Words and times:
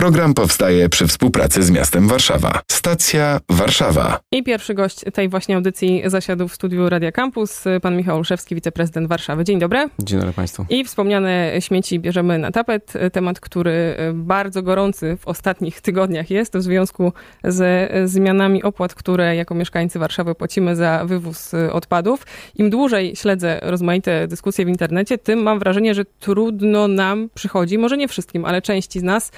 Program 0.00 0.34
powstaje 0.34 0.88
przy 0.88 1.06
współpracy 1.06 1.62
z 1.62 1.70
miastem 1.70 2.08
Warszawa. 2.08 2.60
Stacja 2.70 3.40
Warszawa. 3.48 4.20
I 4.32 4.42
pierwszy 4.42 4.74
gość 4.74 5.00
tej 5.14 5.28
właśnie 5.28 5.56
audycji 5.56 6.02
zasiadł 6.06 6.48
w 6.48 6.54
studiu 6.54 6.88
Radia 6.88 7.12
Campus, 7.12 7.64
pan 7.82 7.96
Michał 7.96 8.16
Olszewski, 8.16 8.54
wiceprezydent 8.54 9.08
Warszawy. 9.08 9.44
Dzień 9.44 9.58
dobry. 9.58 9.88
Dzień 9.98 10.18
dobry 10.18 10.34
Państwu. 10.34 10.66
I 10.68 10.84
wspomniane 10.84 11.52
śmieci 11.60 12.00
bierzemy 12.00 12.38
na 12.38 12.50
tapet. 12.50 12.92
Temat, 13.12 13.40
który 13.40 13.96
bardzo 14.14 14.62
gorący 14.62 15.16
w 15.20 15.28
ostatnich 15.28 15.80
tygodniach 15.80 16.30
jest 16.30 16.56
w 16.56 16.62
związku 16.62 17.12
ze 17.44 17.88
zmianami 18.04 18.62
opłat, 18.62 18.94
które 18.94 19.36
jako 19.36 19.54
mieszkańcy 19.54 19.98
Warszawy 19.98 20.34
płacimy 20.34 20.76
za 20.76 21.04
wywóz 21.04 21.52
odpadów. 21.72 22.26
Im 22.54 22.70
dłużej 22.70 23.16
śledzę 23.16 23.60
rozmaite 23.62 24.28
dyskusje 24.28 24.64
w 24.64 24.68
internecie, 24.68 25.18
tym 25.18 25.42
mam 25.42 25.58
wrażenie, 25.58 25.94
że 25.94 26.04
trudno 26.04 26.88
nam 26.88 27.28
przychodzi, 27.34 27.78
może 27.78 27.96
nie 27.96 28.08
wszystkim, 28.08 28.44
ale 28.44 28.62
części 28.62 29.00
z 29.00 29.02
nas, 29.02 29.32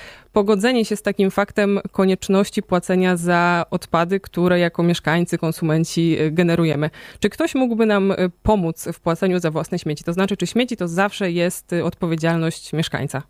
pogodzenie 0.53 0.85
się 0.85 0.97
z 0.97 1.03
takim 1.03 1.31
faktem 1.31 1.81
konieczności 1.93 2.63
płacenia 2.63 3.17
za 3.17 3.67
odpady, 3.71 4.21
które 4.21 4.59
jako 4.59 4.83
mieszkańcy, 4.83 5.39
konsumenci 5.39 6.21
y, 6.21 6.31
generujemy. 6.31 6.91
Czy 7.21 7.31
ktoś 7.31 7.55
mógłby 7.55 7.87
nam 7.87 8.11
y, 8.11 8.17
pomóc 8.43 8.89
w 8.93 9.01
płaceniu 9.01 9.39
za 9.39 9.51
własne 9.51 9.79
śmieci? 9.79 10.05
To 10.05 10.13
znaczy, 10.13 10.37
czy 10.37 10.47
śmieci 10.47 10.77
to 10.77 10.89
zawsze 10.89 11.31
jest 11.31 11.73
y, 11.73 11.85
odpowiedzialność 11.85 12.73
mieszkańca? 12.73 13.23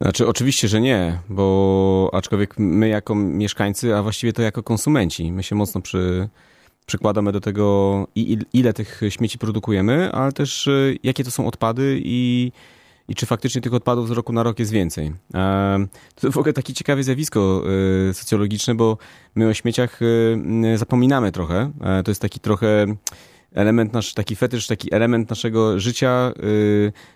Znaczy, 0.00 0.26
oczywiście, 0.28 0.68
że 0.68 0.80
nie, 0.80 1.18
bo 1.28 2.10
aczkolwiek 2.12 2.54
my 2.58 2.88
jako 2.88 3.14
mieszkańcy, 3.14 3.96
a 3.96 4.02
właściwie 4.02 4.32
to 4.32 4.42
jako 4.42 4.62
konsumenci, 4.62 5.32
my 5.32 5.42
się 5.42 5.54
mocno 5.54 5.80
przy, 5.80 6.28
przykładamy 6.86 7.32
do 7.32 7.40
tego, 7.40 8.06
ile 8.52 8.72
tych 8.72 9.00
śmieci 9.08 9.38
produkujemy, 9.38 10.12
ale 10.12 10.32
też 10.32 10.68
jakie 11.02 11.24
to 11.24 11.30
są 11.30 11.46
odpady 11.46 12.00
i 12.04 12.52
i 13.08 13.14
czy 13.14 13.26
faktycznie 13.26 13.60
tych 13.60 13.74
odpadów 13.74 14.08
z 14.08 14.10
roku 14.10 14.32
na 14.32 14.42
rok 14.42 14.58
jest 14.58 14.72
więcej. 14.72 15.12
To 16.14 16.30
w 16.32 16.38
ogóle 16.38 16.52
takie 16.52 16.72
ciekawe 16.72 17.02
zjawisko 17.02 17.64
e, 18.10 18.14
socjologiczne, 18.14 18.74
bo 18.74 18.98
my 19.34 19.48
o 19.48 19.54
śmieciach 19.54 20.00
e, 20.02 20.78
zapominamy 20.78 21.32
trochę. 21.32 21.70
E, 21.80 22.02
to 22.02 22.10
jest 22.10 22.22
taki 22.22 22.40
trochę 22.40 22.86
element 23.52 23.92
nasz, 23.92 24.14
taki 24.14 24.36
fetysz, 24.36 24.66
taki 24.66 24.94
element 24.94 25.30
naszego 25.30 25.80
życia, 25.80 26.32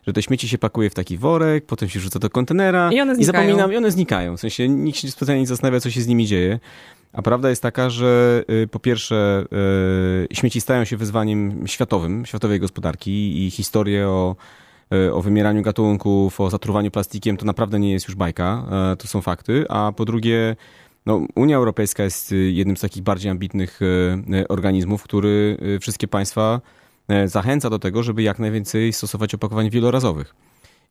że 0.07 0.13
te 0.13 0.23
śmieci 0.23 0.49
się 0.49 0.59
pakuje 0.59 0.91
w 0.91 0.95
taki 0.95 1.19
worek, 1.19 1.67
potem 1.67 1.89
się 1.89 1.99
wrzuca 1.99 2.19
do 2.19 2.31
kontenera 2.31 2.93
i, 2.93 3.01
one 3.01 3.15
i 3.15 3.25
zapominam, 3.25 3.73
i 3.73 3.77
one 3.77 3.91
znikają. 3.91 4.37
W 4.37 4.41
sensie 4.41 4.69
nikt 4.69 4.99
się 4.99 5.11
specjalnie 5.11 5.41
nie 5.41 5.47
zastanawia, 5.47 5.81
co 5.81 5.91
się 5.91 6.01
z 6.01 6.07
nimi 6.07 6.27
dzieje. 6.27 6.61
A 7.13 7.23
prawda 7.23 7.51
jest 7.51 7.63
taka, 7.63 7.91
że 7.91 8.45
po 8.71 8.79
pierwsze 8.79 9.45
śmieci 10.33 10.61
stają 10.61 10.85
się 10.85 10.97
wyzwaniem 10.97 11.67
światowym, 11.67 12.27
światowej 12.27 12.61
gospodarki 12.61 13.47
i 13.47 13.51
historie 13.51 14.09
o 14.09 14.37
o 15.13 15.23
wymieraniu 15.23 15.63
gatunków, 15.63 16.41
o 16.41 16.51
zatruwaniu 16.51 16.91
plastikiem, 16.91 17.37
to 17.37 17.47
naprawdę 17.47 17.81
nie 17.81 17.93
jest 17.93 18.09
już 18.09 18.17
bajka, 18.17 18.67
e, 18.93 18.97
to 18.97 19.09
są 19.09 19.21
fakty. 19.21 19.65
A 19.69 19.93
po 19.97 20.05
drugie, 20.05 20.57
no, 21.07 21.21
Unia 21.35 21.57
Europejska 21.57 22.05
jest 22.05 22.35
jednym 22.51 22.77
z 22.77 22.81
takich 22.81 23.03
bardziej 23.03 23.31
ambitnych 23.31 23.81
e, 24.33 24.49
organizmów, 24.49 25.03
który 25.03 25.59
wszystkie 25.81 26.09
państwa 26.09 26.61
zachęca 27.27 27.71
do 27.71 27.79
tego, 27.79 28.03
żeby 28.03 28.23
jak 28.23 28.39
najwięcej 28.39 28.93
stosować 28.93 29.35
opakowań 29.35 29.71
wielorazowych. 29.71 30.35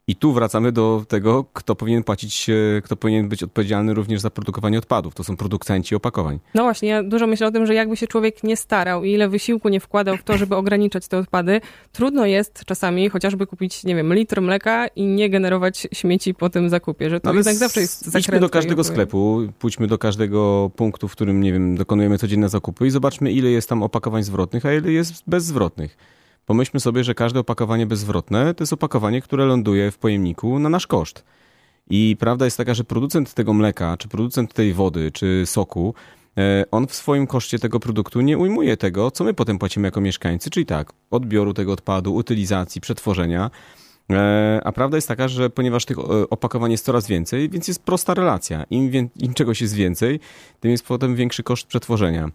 I 0.10 0.16
tu 0.16 0.34
wracamy 0.34 0.72
do 0.72 1.06
tego, 1.08 1.46
kto 1.54 1.76
powinien 1.76 2.04
płacić, 2.04 2.50
e, 2.50 2.82
kto 2.82 2.96
powinien 2.96 3.30
być 3.30 3.44
odpowiedzialny 3.44 3.94
również 3.94 4.22
za 4.22 4.30
produkowanie 4.30 4.78
odpadów. 4.78 5.16
To 5.16 5.24
są 5.24 5.38
producenci 5.38 5.96
opakowań. 5.96 6.40
No 6.54 6.64
właśnie, 6.64 6.90
ja 6.90 7.04
dużo 7.04 7.28
myślę 7.28 7.48
o 7.48 7.52
tym, 7.52 7.66
że 7.66 7.74
jakby 7.74 7.98
się 7.98 8.08
człowiek 8.08 8.44
nie 8.44 8.58
starał 8.58 9.04
i 9.04 9.12
ile 9.12 9.30
wysiłku 9.30 9.70
nie 9.70 9.80
wkładał 9.80 10.18
w 10.18 10.24
to, 10.24 10.38
żeby 10.38 10.56
ograniczać 10.56 11.08
te 11.08 11.18
odpady, 11.18 11.62
trudno 11.92 12.26
jest 12.26 12.66
czasami 12.66 13.10
chociażby 13.10 13.48
kupić, 13.48 13.84
nie 13.84 13.96
wiem, 13.96 14.14
litr 14.14 14.42
mleka 14.42 14.88
i 14.88 15.06
nie 15.06 15.30
generować 15.30 15.88
śmieci 15.94 16.34
po 16.34 16.50
tym 16.50 16.70
zakupie, 16.70 17.10
że 17.10 17.20
to 17.20 17.30
no 17.30 17.36
jednak 17.36 17.56
zawsze 17.56 17.82
jest 17.82 18.16
Idźmy 18.20 18.40
do 18.40 18.50
każdego 18.50 18.84
sklepu, 18.84 19.42
pójdźmy 19.60 19.88
do 19.88 19.98
każdego 19.98 20.72
punktu, 20.76 21.08
w 21.08 21.12
którym, 21.12 21.42
nie 21.42 21.54
wiem, 21.54 21.76
dokonujemy 21.76 22.18
codzienne 22.18 22.50
zakupy 22.50 22.88
i 22.88 22.90
zobaczmy, 22.90 23.32
ile 23.32 23.50
jest 23.50 23.70
tam 23.70 23.84
opakowań 23.84 24.24
zwrotnych, 24.24 24.66
a 24.66 24.74
ile 24.74 24.92
jest 24.92 25.24
bezzwrotnych. 25.28 26.17
Pomyślmy 26.48 26.80
sobie, 26.80 27.04
że 27.04 27.16
każde 27.16 27.40
opakowanie 27.40 27.86
bezzwrotne 27.86 28.54
to 28.54 28.64
jest 28.64 28.74
opakowanie, 28.74 29.22
które 29.22 29.46
ląduje 29.46 29.92
w 29.92 29.98
pojemniku 29.98 30.60
na 30.60 30.70
nasz 30.70 30.88
koszt. 30.88 31.24
I 31.90 32.16
prawda 32.20 32.46
jest 32.46 32.58
taka, 32.58 32.74
że 32.74 32.84
producent 32.84 33.34
tego 33.34 33.54
mleka, 33.54 33.98
czy 33.98 34.08
producent 34.08 34.54
tej 34.54 34.74
wody, 34.74 35.12
czy 35.12 35.44
soku, 35.46 35.94
e, 36.38 36.66
on 36.72 36.88
w 36.88 36.94
swoim 36.96 37.28
koszcie 37.28 37.60
tego 37.60 37.80
produktu 37.80 38.22
nie 38.22 38.38
ujmuje 38.38 38.78
tego, 38.78 39.12
co 39.12 39.24
my 39.24 39.34
potem 39.34 39.60
płacimy 39.60 39.88
jako 39.88 40.02
mieszkańcy, 40.02 40.50
czyli 40.50 40.66
tak, 40.66 40.94
odbioru 41.12 41.54
tego 41.54 41.72
odpadu, 41.72 42.16
utylizacji, 42.16 42.82
przetworzenia. 42.82 43.52
E, 44.12 44.62
a 44.64 44.72
prawda 44.72 44.98
jest 44.98 45.08
taka, 45.08 45.28
że 45.28 45.50
ponieważ 45.50 45.86
tych 45.86 46.00
e, 46.00 46.30
opakowań 46.30 46.72
jest 46.72 46.86
coraz 46.86 47.08
więcej, 47.08 47.50
więc 47.50 47.68
jest 47.68 47.84
prosta 47.84 48.14
relacja. 48.14 48.64
Im, 48.70 49.10
im 49.16 49.34
czegoś 49.34 49.62
jest 49.62 49.74
więcej, 49.74 50.20
tym 50.60 50.72
jest 50.72 50.86
potem 50.86 51.16
większy 51.16 51.44
koszt 51.44 51.68
przetworzenia. 51.68 52.30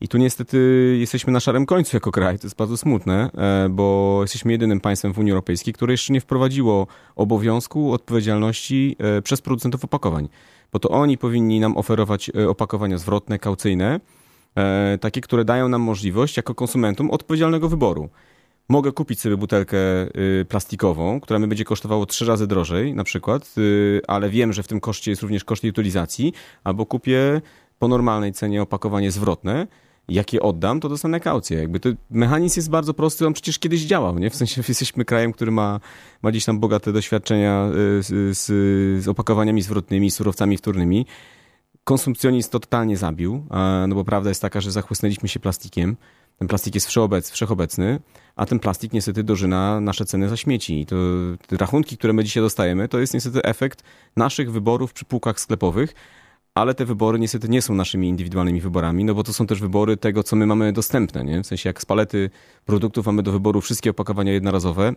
I 0.00 0.08
tu 0.08 0.18
niestety 0.18 0.58
jesteśmy 1.00 1.32
na 1.32 1.40
szarym 1.40 1.66
końcu 1.66 1.96
jako 1.96 2.12
kraj. 2.12 2.38
To 2.38 2.46
jest 2.46 2.56
bardzo 2.56 2.76
smutne, 2.76 3.30
e, 3.34 3.68
bo 3.68 4.18
jesteśmy 4.22 4.52
jedynym 4.52 4.80
państwem 4.80 5.12
w 5.12 5.18
Unii 5.18 5.32
Europejskiej, 5.32 5.74
które 5.74 5.92
jeszcze 5.92 6.12
nie 6.12 6.20
wprowadziło 6.20 6.86
obowiązku 7.16 7.92
odpowiedzialności 7.92 8.96
e, 8.98 9.22
przez 9.22 9.40
producentów 9.40 9.84
opakowań. 9.84 10.28
Bo 10.72 10.78
to 10.78 10.88
oni 10.88 11.18
powinni 11.18 11.60
nam 11.60 11.76
oferować 11.76 12.30
e, 12.30 12.48
opakowania 12.48 12.98
zwrotne, 12.98 13.38
kaucyjne, 13.38 14.00
takie, 15.00 15.20
które 15.20 15.44
dają 15.44 15.68
nam 15.68 15.82
możliwość 15.82 16.36
jako 16.36 16.54
konsumentom 16.54 17.10
odpowiedzialnego 17.10 17.68
wyboru. 17.68 18.08
Mogę 18.68 18.92
kupić 18.92 19.20
sobie 19.20 19.36
butelkę 19.36 19.78
plastikową, 20.48 21.20
która 21.20 21.38
mi 21.38 21.46
będzie 21.46 21.64
kosztowała 21.64 22.06
trzy 22.06 22.26
razy 22.26 22.46
drożej 22.46 22.94
na 22.94 23.04
przykład, 23.04 23.54
ale 24.08 24.30
wiem, 24.30 24.52
że 24.52 24.62
w 24.62 24.68
tym 24.68 24.80
koszcie 24.80 25.10
jest 25.10 25.22
również 25.22 25.44
koszt 25.44 25.64
utylizacji, 25.64 26.32
albo 26.64 26.86
kupię 26.86 27.40
po 27.78 27.88
normalnej 27.88 28.32
cenie 28.32 28.62
opakowanie 28.62 29.10
zwrotne, 29.10 29.66
jak 30.08 30.32
je 30.32 30.42
oddam, 30.42 30.80
to 30.80 30.88
dostanę 30.88 31.20
kaucję. 31.20 31.58
Jakby 31.58 31.80
to 31.80 31.88
mechanizm 32.10 32.58
jest 32.58 32.70
bardzo 32.70 32.94
prosty, 32.94 33.26
on 33.26 33.32
przecież 33.32 33.58
kiedyś 33.58 33.80
działał, 33.80 34.18
nie? 34.18 34.30
W 34.30 34.36
sensie 34.36 34.62
jesteśmy 34.68 35.04
krajem, 35.04 35.32
który 35.32 35.50
ma, 35.50 35.80
ma 36.22 36.30
gdzieś 36.30 36.44
tam 36.44 36.60
bogate 36.60 36.92
doświadczenia 36.92 37.68
y, 37.98 38.02
z, 38.02 38.38
z, 38.38 38.44
z 39.04 39.08
opakowaniami 39.08 39.62
zwrotnymi, 39.62 40.10
surowcami 40.10 40.56
wtórnymi. 40.56 41.06
Konsumpcjonizm 41.84 42.50
to 42.50 42.60
totalnie 42.60 42.96
zabił, 42.96 43.46
no 43.88 43.94
bo 43.94 44.04
prawda 44.04 44.28
jest 44.28 44.42
taka, 44.42 44.60
że 44.60 44.70
zachłysnęliśmy 44.70 45.28
się 45.28 45.40
plastikiem. 45.40 45.96
Ten 46.38 46.48
plastik 46.48 46.74
jest 46.74 46.86
wszeobec, 46.86 47.30
wszechobecny, 47.30 48.00
a 48.36 48.46
ten 48.46 48.58
plastik 48.58 48.92
niestety 48.92 49.22
dożyna 49.22 49.80
nasze 49.80 50.04
ceny 50.04 50.28
za 50.28 50.36
śmieci. 50.36 50.80
I 50.80 50.86
to 50.86 50.96
te 51.46 51.56
rachunki, 51.56 51.96
które 51.96 52.12
my 52.12 52.24
dzisiaj 52.24 52.42
dostajemy, 52.42 52.88
to 52.88 52.98
jest 52.98 53.14
niestety 53.14 53.42
efekt 53.42 53.82
naszych 54.16 54.52
wyborów 54.52 54.92
przy 54.92 55.04
półkach 55.04 55.40
sklepowych, 55.40 55.94
ale 56.58 56.74
te 56.74 56.84
wybory 56.84 57.18
niestety 57.18 57.48
nie 57.48 57.62
są 57.62 57.74
naszymi 57.74 58.08
indywidualnymi 58.08 58.60
wyborami, 58.60 59.04
no 59.04 59.14
bo 59.14 59.24
to 59.24 59.32
są 59.32 59.46
też 59.46 59.60
wybory 59.60 59.96
tego, 59.96 60.22
co 60.22 60.36
my 60.36 60.46
mamy 60.46 60.72
dostępne, 60.72 61.24
nie? 61.24 61.42
W 61.42 61.46
sensie 61.46 61.68
jak 61.68 61.82
z 61.82 61.86
palety 61.86 62.30
produktów 62.66 63.06
mamy 63.06 63.22
do 63.22 63.32
wyboru 63.32 63.60
wszystkie 63.60 63.90
opakowania 63.90 64.32
jednorazowe, 64.32 64.94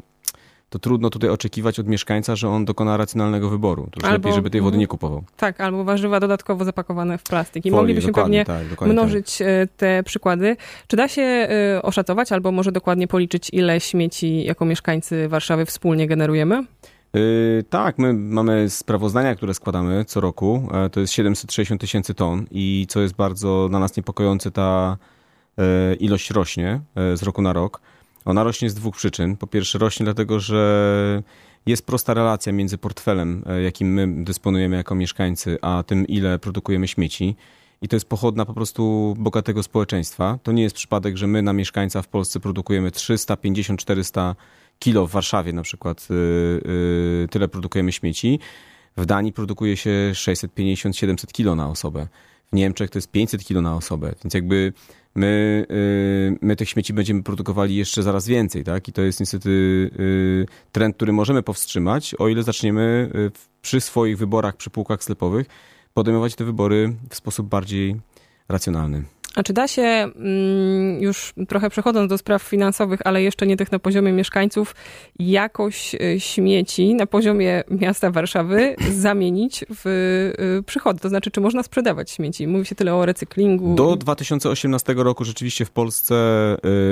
to 0.72 0.80
trudno 0.80 1.10
tutaj 1.10 1.30
oczekiwać 1.30 1.80
od 1.80 1.88
mieszkańca, 1.88 2.36
że 2.36 2.50
on 2.50 2.66
dokona 2.66 2.98
racjonalnego 2.98 3.50
wyboru. 3.50 3.88
To 3.92 4.00
już 4.00 4.04
albo, 4.04 4.14
lepiej, 4.14 4.34
żeby 4.34 4.50
tej 4.50 4.62
wody 4.62 4.78
nie 4.78 4.88
kupował. 4.88 5.24
Tak, 5.38 5.62
albo 5.62 5.84
warzywa 5.84 6.20
dodatkowo 6.20 6.66
zapakowane 6.66 7.18
w 7.18 7.24
plastik. 7.24 7.66
I 7.66 7.72
moglibyśmy 7.72 8.14
pewnie 8.14 8.46
tak, 8.46 8.82
mnożyć 8.82 9.38
tak. 9.38 9.48
Te 9.78 10.04
przykłady. 10.04 10.58
Czy 10.88 10.98
da 10.98 11.08
się 11.08 11.22
e, 11.22 11.82
oszacować, 11.82 12.32
albo 12.32 12.52
może 12.52 12.72
dokładnie 12.72 13.08
policzyć, 13.08 13.50
ile 13.54 13.80
śmieci 13.80 14.44
jako 14.44 14.66
mieszkańcy 14.66 15.28
Warszawy 15.28 15.66
wspólnie 15.66 16.08
generujemy? 16.08 16.64
Yy, 17.14 17.64
tak, 17.70 17.98
my 17.98 18.14
mamy 18.14 18.70
sprawozdania, 18.70 19.36
które 19.36 19.54
składamy 19.54 20.06
co 20.06 20.22
roku. 20.22 20.70
E, 20.74 20.90
to 20.90 21.00
jest 21.00 21.14
760 21.14 21.82
tysięcy 21.82 22.14
ton 22.14 22.46
i 22.52 22.86
co 22.90 23.02
jest 23.02 23.16
bardzo 23.16 23.70
dla 23.70 23.80
nas 23.80 23.98
niepokojące, 23.98 24.52
ta 24.52 24.98
e, 25.58 25.94
ilość 25.96 26.32
rośnie 26.32 26.82
e, 26.96 27.18
z 27.18 27.24
roku 27.24 27.42
na 27.42 27.54
rok. 27.54 27.82
Ona 28.26 28.44
rośnie 28.44 28.70
z 28.70 28.74
dwóch 28.74 28.96
przyczyn. 28.96 29.38
Po 29.38 29.48
pierwsze 29.48 29.80
rośnie 29.80 30.04
dlatego, 30.04 30.40
że 30.40 31.24
jest 31.66 31.86
prosta 31.86 32.14
relacja 32.14 32.54
między 32.54 32.78
portfelem, 32.78 33.44
jakim 33.64 33.94
my 33.94 34.24
dysponujemy 34.24 34.76
jako 34.76 34.96
mieszkańcy, 34.96 35.58
a 35.62 35.84
tym, 35.84 36.08
ile 36.08 36.40
produkujemy 36.40 36.88
śmieci. 36.88 37.36
I 37.82 37.88
to 37.88 37.96
jest 37.96 38.10
pochodna 38.10 38.46
po 38.46 38.54
prostu 38.54 39.16
bogatego 39.20 39.64
społeczeństwa. 39.64 40.40
To 40.44 40.52
nie 40.52 40.64
jest 40.64 40.76
przypadek, 40.76 41.18
że 41.18 41.28
my 41.28 41.42
na 41.42 41.54
mieszkańca 41.54 42.02
w 42.02 42.08
Polsce 42.08 42.40
produkujemy 42.40 42.90
350-400 42.90 44.36
kilo 44.82 45.08
w 45.08 45.12
Warszawie 45.12 45.54
na 45.54 45.62
przykład 45.62 46.08
y, 46.12 46.14
y, 47.24 47.28
tyle 47.32 47.48
produkujemy 47.48 47.92
śmieci. 47.92 48.40
W 48.98 49.06
Danii 49.06 49.34
produkuje 49.34 49.78
się 49.78 50.12
650-700 50.14 51.32
kilo 51.32 51.56
na 51.56 51.70
osobę. 51.70 52.08
W 52.52 52.56
Niemczech 52.56 52.90
to 52.90 52.98
jest 52.98 53.12
500 53.12 53.44
kilo 53.44 53.62
na 53.62 53.76
osobę. 53.76 54.14
Więc 54.24 54.34
jakby 54.34 54.74
my, 55.16 55.66
y, 55.72 56.38
my 56.42 56.56
tych 56.56 56.70
śmieci 56.70 56.94
będziemy 56.94 57.24
produkowali 57.24 57.76
jeszcze 57.76 58.04
zaraz 58.04 58.28
więcej, 58.28 58.64
tak? 58.64 58.88
I 58.88 58.94
to 58.94 59.02
jest 59.02 59.20
niestety 59.20 59.90
trend, 60.72 60.96
który 60.96 61.14
możemy 61.14 61.44
powstrzymać, 61.44 62.16
o 62.16 62.28
ile 62.28 62.44
zaczniemy 62.44 63.12
przy 63.62 63.82
swoich 63.82 64.18
wyborach, 64.18 64.58
przy 64.58 64.70
półkach 64.70 65.04
sklepowych 65.04 65.48
podejmować 65.94 66.36
te 66.36 66.46
wybory 66.46 66.94
w 67.10 67.16
sposób 67.16 67.48
bardziej 67.48 67.96
racjonalny. 68.50 69.04
A 69.36 69.44
czy 69.44 69.54
da 69.54 69.68
się, 69.68 69.82
mm, 69.82 71.02
już 71.02 71.34
trochę 71.48 71.70
przechodząc 71.70 72.10
do 72.10 72.18
spraw 72.18 72.44
finansowych, 72.44 73.00
ale 73.04 73.24
jeszcze 73.24 73.48
nie 73.48 73.58
tych 73.58 73.72
na 73.72 73.80
poziomie 73.80 74.12
mieszkańców, 74.12 74.76
jakoś 75.20 75.96
y, 75.96 76.20
śmieci 76.20 76.96
na 76.96 77.06
poziomie 77.06 77.64
miasta 77.70 78.12
Warszawy 78.12 78.76
zamienić 78.92 79.66
w 79.70 79.88
y, 80.60 80.64
przychody? 80.64 81.00
To 81.00 81.10
znaczy, 81.10 81.32
czy 81.32 81.42
można 81.42 81.64
sprzedawać 81.64 82.12
śmieci? 82.12 82.48
Mówi 82.48 82.66
się 82.66 82.76
tyle 82.76 82.96
o 82.96 83.06
recyklingu. 83.06 83.76
Do 83.76 83.96
2018 83.96 84.94
roku 84.94 85.24
rzeczywiście 85.26 85.66
w 85.66 85.72
Polsce 85.72 86.16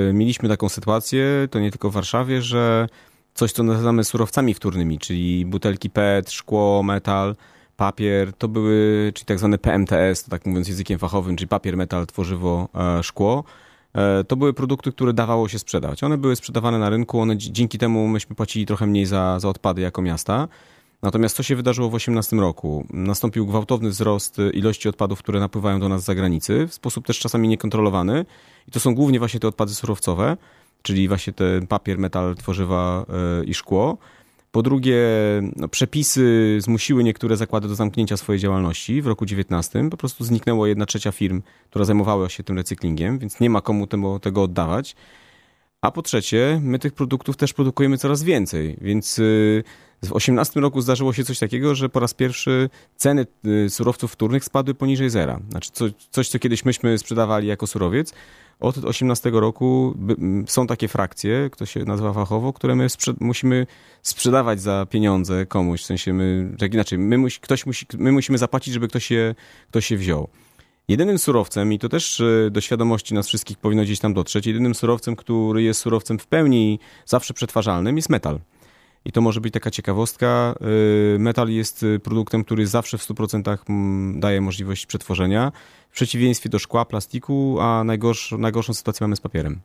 y, 0.08 0.12
mieliśmy 0.12 0.48
taką 0.48 0.68
sytuację, 0.68 1.48
to 1.50 1.60
nie 1.60 1.70
tylko 1.70 1.90
w 1.90 1.92
Warszawie, 1.92 2.42
że 2.42 2.88
coś, 3.34 3.52
co 3.52 3.62
nazywamy 3.62 4.04
surowcami 4.04 4.54
wtórnymi, 4.54 4.98
czyli 4.98 5.46
butelki 5.46 5.90
PET, 5.90 6.30
szkło, 6.30 6.82
metal, 6.82 7.36
papier, 7.80 8.32
to 8.32 8.48
były, 8.48 9.12
czyli 9.14 9.26
tak 9.26 9.38
zwane 9.38 9.58
PMTS, 9.58 10.24
tak 10.24 10.46
mówiąc 10.46 10.68
językiem 10.68 10.98
fachowym, 10.98 11.36
czyli 11.36 11.48
papier, 11.48 11.76
metal, 11.76 12.06
tworzywo, 12.06 12.68
e, 12.74 13.02
szkło. 13.02 13.44
E, 13.94 14.24
to 14.24 14.36
były 14.36 14.52
produkty, 14.52 14.92
które 14.92 15.12
dawało 15.12 15.48
się 15.48 15.58
sprzedać. 15.58 16.02
One 16.02 16.18
były 16.18 16.36
sprzedawane 16.36 16.78
na 16.78 16.90
rynku, 16.90 17.20
one 17.20 17.36
dzięki 17.36 17.78
temu 17.78 18.08
myśmy 18.08 18.36
płacili 18.36 18.66
trochę 18.66 18.86
mniej 18.86 19.06
za, 19.06 19.40
za 19.40 19.48
odpady 19.48 19.82
jako 19.82 20.02
miasta. 20.02 20.48
Natomiast 21.02 21.36
co 21.36 21.42
się 21.42 21.56
wydarzyło 21.56 21.88
w 21.88 21.90
2018 21.90 22.36
roku? 22.36 22.86
Nastąpił 22.90 23.46
gwałtowny 23.46 23.90
wzrost 23.90 24.36
ilości 24.52 24.88
odpadów, 24.88 25.18
które 25.18 25.40
napływają 25.40 25.80
do 25.80 25.88
nas 25.88 26.02
z 26.02 26.04
zagranicy, 26.04 26.66
w 26.66 26.74
sposób 26.74 27.06
też 27.06 27.18
czasami 27.18 27.48
niekontrolowany. 27.48 28.24
I 28.68 28.70
to 28.70 28.80
są 28.80 28.94
głównie 28.94 29.18
właśnie 29.18 29.40
te 29.40 29.48
odpady 29.48 29.74
surowcowe, 29.74 30.36
czyli 30.82 31.08
właśnie 31.08 31.32
ten 31.32 31.66
papier, 31.66 31.98
metal, 31.98 32.34
tworzywa 32.36 33.06
e, 33.40 33.44
i 33.44 33.54
szkło. 33.54 33.98
Po 34.52 34.62
drugie, 34.62 34.98
no, 35.56 35.68
przepisy 35.68 36.56
zmusiły 36.60 37.04
niektóre 37.04 37.36
zakłady 37.36 37.68
do 37.68 37.74
zamknięcia 37.74 38.16
swojej 38.16 38.40
działalności 38.40 39.02
w 39.02 39.06
roku 39.06 39.26
19. 39.26 39.90
Po 39.90 39.96
prostu 39.96 40.24
zniknęło 40.24 40.66
jedna 40.66 40.86
trzecia 40.86 41.12
firm, 41.12 41.42
która 41.70 41.84
zajmowała 41.84 42.28
się 42.28 42.42
tym 42.42 42.56
recyklingiem, 42.56 43.18
więc 43.18 43.40
nie 43.40 43.50
ma 43.50 43.60
komu 43.60 43.86
tego, 43.86 44.18
tego 44.18 44.42
oddawać. 44.42 44.96
A 45.80 45.90
po 45.90 46.02
trzecie, 46.02 46.60
my 46.62 46.78
tych 46.78 46.92
produktów 46.92 47.36
też 47.36 47.52
produkujemy 47.52 47.98
coraz 47.98 48.22
więcej, 48.22 48.76
więc 48.80 49.18
y, 49.18 49.64
w 50.02 50.06
2018 50.06 50.60
roku 50.60 50.80
zdarzyło 50.80 51.12
się 51.12 51.24
coś 51.24 51.38
takiego, 51.38 51.74
że 51.74 51.88
po 51.88 52.00
raz 52.00 52.14
pierwszy 52.14 52.70
ceny 52.96 53.26
y, 53.46 53.70
surowców 53.70 54.12
wtórnych 54.12 54.44
spadły 54.44 54.74
poniżej 54.74 55.10
zera. 55.10 55.40
Znaczy 55.50 55.70
coś, 56.10 56.28
co 56.28 56.38
kiedyś 56.38 56.64
myśmy 56.64 56.98
sprzedawali 56.98 57.48
jako 57.48 57.66
surowiec, 57.66 58.12
od 58.60 58.78
2018 58.78 59.30
roku 59.32 59.94
są 60.46 60.66
takie 60.66 60.88
frakcje, 60.88 61.50
to 61.56 61.66
się 61.66 61.84
nazywa 61.84 62.12
fachowo, 62.12 62.52
które 62.52 62.76
my 62.76 62.88
sprze 62.88 63.14
musimy 63.20 63.66
sprzedawać 64.02 64.60
za 64.60 64.86
pieniądze 64.90 65.46
komuś. 65.46 65.82
W 65.82 65.86
sensie 65.86 66.12
my, 66.12 66.56
tak 66.58 66.74
inaczej, 66.74 66.98
my, 66.98 67.28
ktoś 67.40 67.66
musi, 67.66 67.86
my 67.98 68.12
musimy 68.12 68.38
zapłacić, 68.38 68.74
żeby 68.74 68.88
ktoś 68.88 69.10
je, 69.10 69.34
ktoś 69.68 69.90
je 69.90 69.96
wziął. 69.96 70.28
Jedynym 70.88 71.18
surowcem, 71.18 71.72
i 71.72 71.78
to 71.78 71.88
też 71.88 72.20
e, 72.20 72.50
do 72.50 72.60
świadomości 72.60 73.14
nas 73.14 73.26
wszystkich 73.26 73.58
powinno 73.58 73.82
gdzieś 73.82 73.98
tam 73.98 74.14
dotrzeć, 74.14 74.46
jedynym 74.46 74.74
surowcem, 74.74 75.16
który 75.16 75.62
jest 75.62 75.80
surowcem 75.80 76.18
w 76.18 76.26
pełni 76.26 76.78
zawsze 77.06 77.34
przetwarzalnym, 77.34 77.96
jest 77.96 78.08
metal. 78.08 78.40
I 79.04 79.12
to 79.12 79.20
może 79.20 79.40
być 79.40 79.54
taka 79.54 79.70
ciekawostka. 79.70 80.54
E, 81.14 81.18
metal 81.18 81.48
jest 81.48 81.82
e, 81.82 81.98
produktem, 81.98 82.44
który 82.44 82.66
zawsze 82.66 82.98
w 82.98 83.02
100% 83.02 83.56
daje 84.20 84.40
możliwość 84.40 84.86
przetworzenia, 84.86 85.52
w 85.90 85.94
przeciwieństwie 85.94 86.50
do 86.50 86.58
szkła, 86.58 86.84
plastiku, 86.84 87.58
a 87.60 87.84
najgorsz, 87.84 88.32
najgorszą 88.38 88.74
sytuację 88.74 89.04
mamy 89.04 89.16
z 89.16 89.20
papierem. 89.20 89.60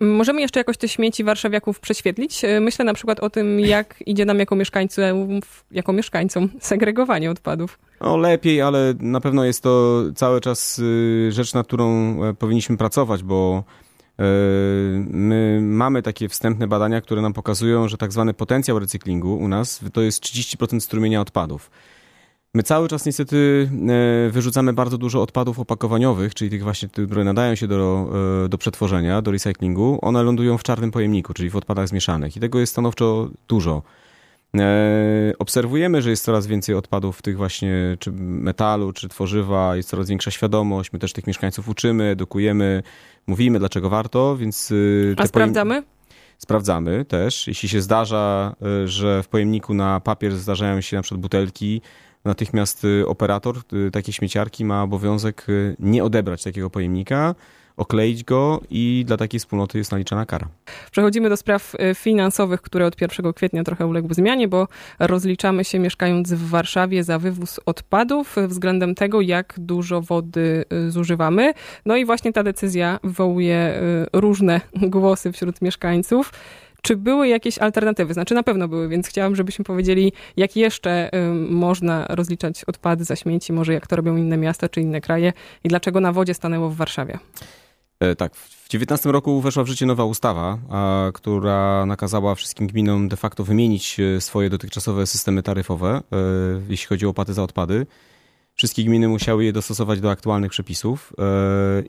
Możemy 0.00 0.40
jeszcze 0.40 0.60
jakoś 0.60 0.76
te 0.76 0.88
śmieci 0.88 1.24
warszawiaków 1.24 1.80
prześwietlić? 1.80 2.42
Myślę 2.60 2.84
na 2.84 2.94
przykład 2.94 3.20
o 3.20 3.30
tym, 3.30 3.60
jak 3.60 3.94
idzie 4.06 4.24
nam 4.24 4.38
jako 4.38 4.56
mieszkańcom, 4.56 5.40
jako 5.70 5.92
mieszkańcom 5.92 6.48
segregowanie 6.60 7.30
odpadów. 7.30 7.78
No 8.00 8.16
lepiej, 8.16 8.62
ale 8.62 8.94
na 9.00 9.20
pewno 9.20 9.44
jest 9.44 9.62
to 9.62 10.02
cały 10.14 10.40
czas 10.40 10.78
y, 10.78 11.28
rzecz, 11.32 11.54
nad 11.54 11.66
którą 11.66 12.16
e, 12.24 12.34
powinniśmy 12.34 12.76
pracować, 12.76 13.22
bo 13.22 13.64
My 15.10 15.58
mamy 15.62 16.02
takie 16.02 16.28
wstępne 16.28 16.68
badania, 16.68 17.00
które 17.00 17.22
nam 17.22 17.32
pokazują, 17.32 17.88
że 17.88 17.96
tak 17.96 18.12
zwany 18.12 18.34
potencjał 18.34 18.78
recyklingu 18.78 19.36
u 19.36 19.48
nas 19.48 19.80
to 19.92 20.00
jest 20.00 20.22
30% 20.22 20.80
strumienia 20.80 21.20
odpadów. 21.20 21.70
My 22.54 22.62
cały 22.62 22.88
czas 22.88 23.06
niestety 23.06 23.68
e, 24.28 24.30
wyrzucamy 24.30 24.72
bardzo 24.72 24.98
dużo 24.98 25.22
odpadów 25.22 25.58
opakowaniowych, 25.58 26.34
czyli 26.34 26.50
tych 26.50 26.62
właśnie, 26.62 26.88
które 26.88 27.24
nadają 27.24 27.54
się 27.54 27.66
do, 27.66 28.10
do 28.48 28.58
przetworzenia, 28.58 29.22
do 29.22 29.30
recyklingu. 29.30 29.98
One 30.02 30.22
lądują 30.22 30.58
w 30.58 30.62
czarnym 30.62 30.90
pojemniku, 30.90 31.34
czyli 31.34 31.50
w 31.50 31.56
odpadach 31.56 31.88
zmieszanych 31.88 32.36
i 32.36 32.40
tego 32.40 32.60
jest 32.60 32.72
stanowczo 32.72 33.28
dużo. 33.48 33.82
E, 34.54 35.32
obserwujemy, 35.38 36.02
że 36.02 36.10
jest 36.10 36.24
coraz 36.24 36.46
więcej 36.46 36.74
odpadów 36.74 37.18
w 37.18 37.22
tych 37.22 37.36
właśnie, 37.36 37.96
czy 37.98 38.12
metalu, 38.12 38.92
czy 38.92 39.08
tworzywa, 39.08 39.76
jest 39.76 39.88
coraz 39.88 40.08
większa 40.08 40.30
świadomość. 40.30 40.92
My 40.92 40.98
też 40.98 41.12
tych 41.12 41.26
mieszkańców 41.26 41.68
uczymy, 41.68 42.04
edukujemy, 42.04 42.82
mówimy, 43.26 43.58
dlaczego 43.58 43.90
warto, 43.90 44.36
więc. 44.36 44.70
Y, 44.70 45.14
A 45.18 45.26
sprawdzamy? 45.26 45.82
Sprawdzamy 46.38 47.04
też. 47.04 47.46
Jeśli 47.46 47.68
się 47.68 47.80
zdarza, 47.80 48.54
y, 48.84 48.88
że 48.88 49.22
w 49.22 49.28
pojemniku 49.28 49.74
na 49.74 50.00
papier 50.00 50.36
zdarzają 50.36 50.80
się 50.80 50.96
na 50.96 51.02
przykład 51.02 51.20
butelki, 51.20 51.82
natychmiast 52.24 52.84
y, 52.84 53.06
operator 53.06 53.56
takiej 53.92 54.14
śmieciarki 54.14 54.64
ma 54.64 54.82
obowiązek 54.82 55.46
nie 55.78 56.04
odebrać 56.04 56.42
takiego 56.42 56.70
pojemnika 56.70 57.34
okleić 57.76 58.24
go 58.24 58.60
i 58.70 59.04
dla 59.06 59.16
takiej 59.16 59.40
wspólnoty 59.40 59.78
jest 59.78 59.92
naliczana 59.92 60.26
kara. 60.26 60.48
Przechodzimy 60.90 61.28
do 61.28 61.36
spraw 61.36 61.74
y, 61.74 61.94
finansowych, 61.94 62.62
które 62.62 62.86
od 62.86 63.00
1 63.00 63.32
kwietnia 63.32 63.64
trochę 63.64 63.86
uległy 63.86 64.14
zmianie, 64.14 64.48
bo 64.48 64.68
rozliczamy 64.98 65.64
się 65.64 65.78
mieszkając 65.78 66.32
w 66.32 66.48
Warszawie 66.48 67.04
za 67.04 67.18
wywóz 67.18 67.60
odpadów 67.66 68.36
względem 68.48 68.94
tego, 68.94 69.20
jak 69.20 69.54
dużo 69.58 70.00
wody 70.00 70.64
y, 70.72 70.90
zużywamy. 70.90 71.52
No 71.86 71.96
i 71.96 72.04
właśnie 72.04 72.32
ta 72.32 72.42
decyzja 72.42 72.98
wywołuje 73.04 73.80
y, 74.14 74.20
różne 74.20 74.60
głosy 74.96 75.32
wśród 75.32 75.62
mieszkańców. 75.62 76.32
Czy 76.82 76.96
były 76.96 77.28
jakieś 77.28 77.58
alternatywy? 77.58 78.14
Znaczy 78.14 78.34
na 78.34 78.42
pewno 78.42 78.68
były, 78.68 78.88
więc 78.88 79.08
chciałam, 79.08 79.36
żebyśmy 79.36 79.64
powiedzieli, 79.64 80.12
jak 80.36 80.56
jeszcze 80.56 81.10
można 81.50 82.06
rozliczać 82.08 82.64
odpady 82.64 83.04
za 83.04 83.16
śmieci, 83.16 83.52
może 83.52 83.72
jak 83.72 83.86
to 83.86 83.96
robią 83.96 84.16
inne 84.16 84.36
miasta 84.36 84.68
czy 84.68 84.80
inne 84.80 85.00
kraje 85.00 85.32
i 85.64 85.68
dlaczego 85.68 86.00
na 86.00 86.12
wodzie 86.12 86.34
stanęło 86.34 86.70
w 86.70 86.76
Warszawie. 86.76 87.18
E, 88.00 88.16
tak, 88.16 88.36
w 88.36 88.68
2019 88.68 89.12
roku 89.12 89.40
weszła 89.40 89.64
w 89.64 89.66
życie 89.66 89.86
nowa 89.86 90.04
ustawa, 90.04 90.58
która 91.14 91.86
nakazała 91.86 92.34
wszystkim 92.34 92.66
gminom 92.66 93.08
de 93.08 93.16
facto 93.16 93.44
wymienić 93.44 94.00
e, 94.00 94.20
swoje 94.20 94.50
dotychczasowe 94.50 95.06
systemy 95.06 95.42
taryfowe, 95.42 95.88
e, 95.88 96.02
jeśli 96.68 96.86
chodzi 96.86 97.06
o 97.06 97.08
opłaty 97.10 97.34
za 97.34 97.42
odpady. 97.42 97.86
Wszystkie 98.54 98.84
gminy 98.84 99.08
musiały 99.08 99.44
je 99.44 99.52
dostosować 99.52 100.00
do 100.00 100.10
aktualnych 100.10 100.50
przepisów 100.50 101.12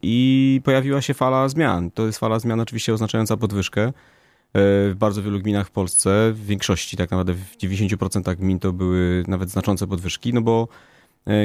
i 0.01 0.62
pojawiła 0.63 1.01
się 1.01 1.13
fala 1.13 1.50
zmian. 1.50 1.92
To 1.92 2.06
jest 2.06 2.19
fala 2.19 2.39
zmian 2.39 2.59
oczywiście 2.59 2.94
oznaczająca 2.94 3.38
podwyżkę. 3.38 3.94
W 4.54 4.95
bardzo 4.98 5.24
wielu 5.24 5.39
gminach 5.39 5.68
w 5.68 5.71
Polsce, 5.71 6.31
w 6.33 6.45
większości 6.45 6.98
tak 6.98 7.12
naprawdę 7.12 7.33
w 7.33 7.57
90% 7.57 8.36
gmin 8.36 8.59
to 8.59 8.74
były 8.74 9.24
nawet 9.27 9.50
znaczące 9.50 9.88
podwyżki, 9.88 10.33
no 10.33 10.42
bo 10.42 10.68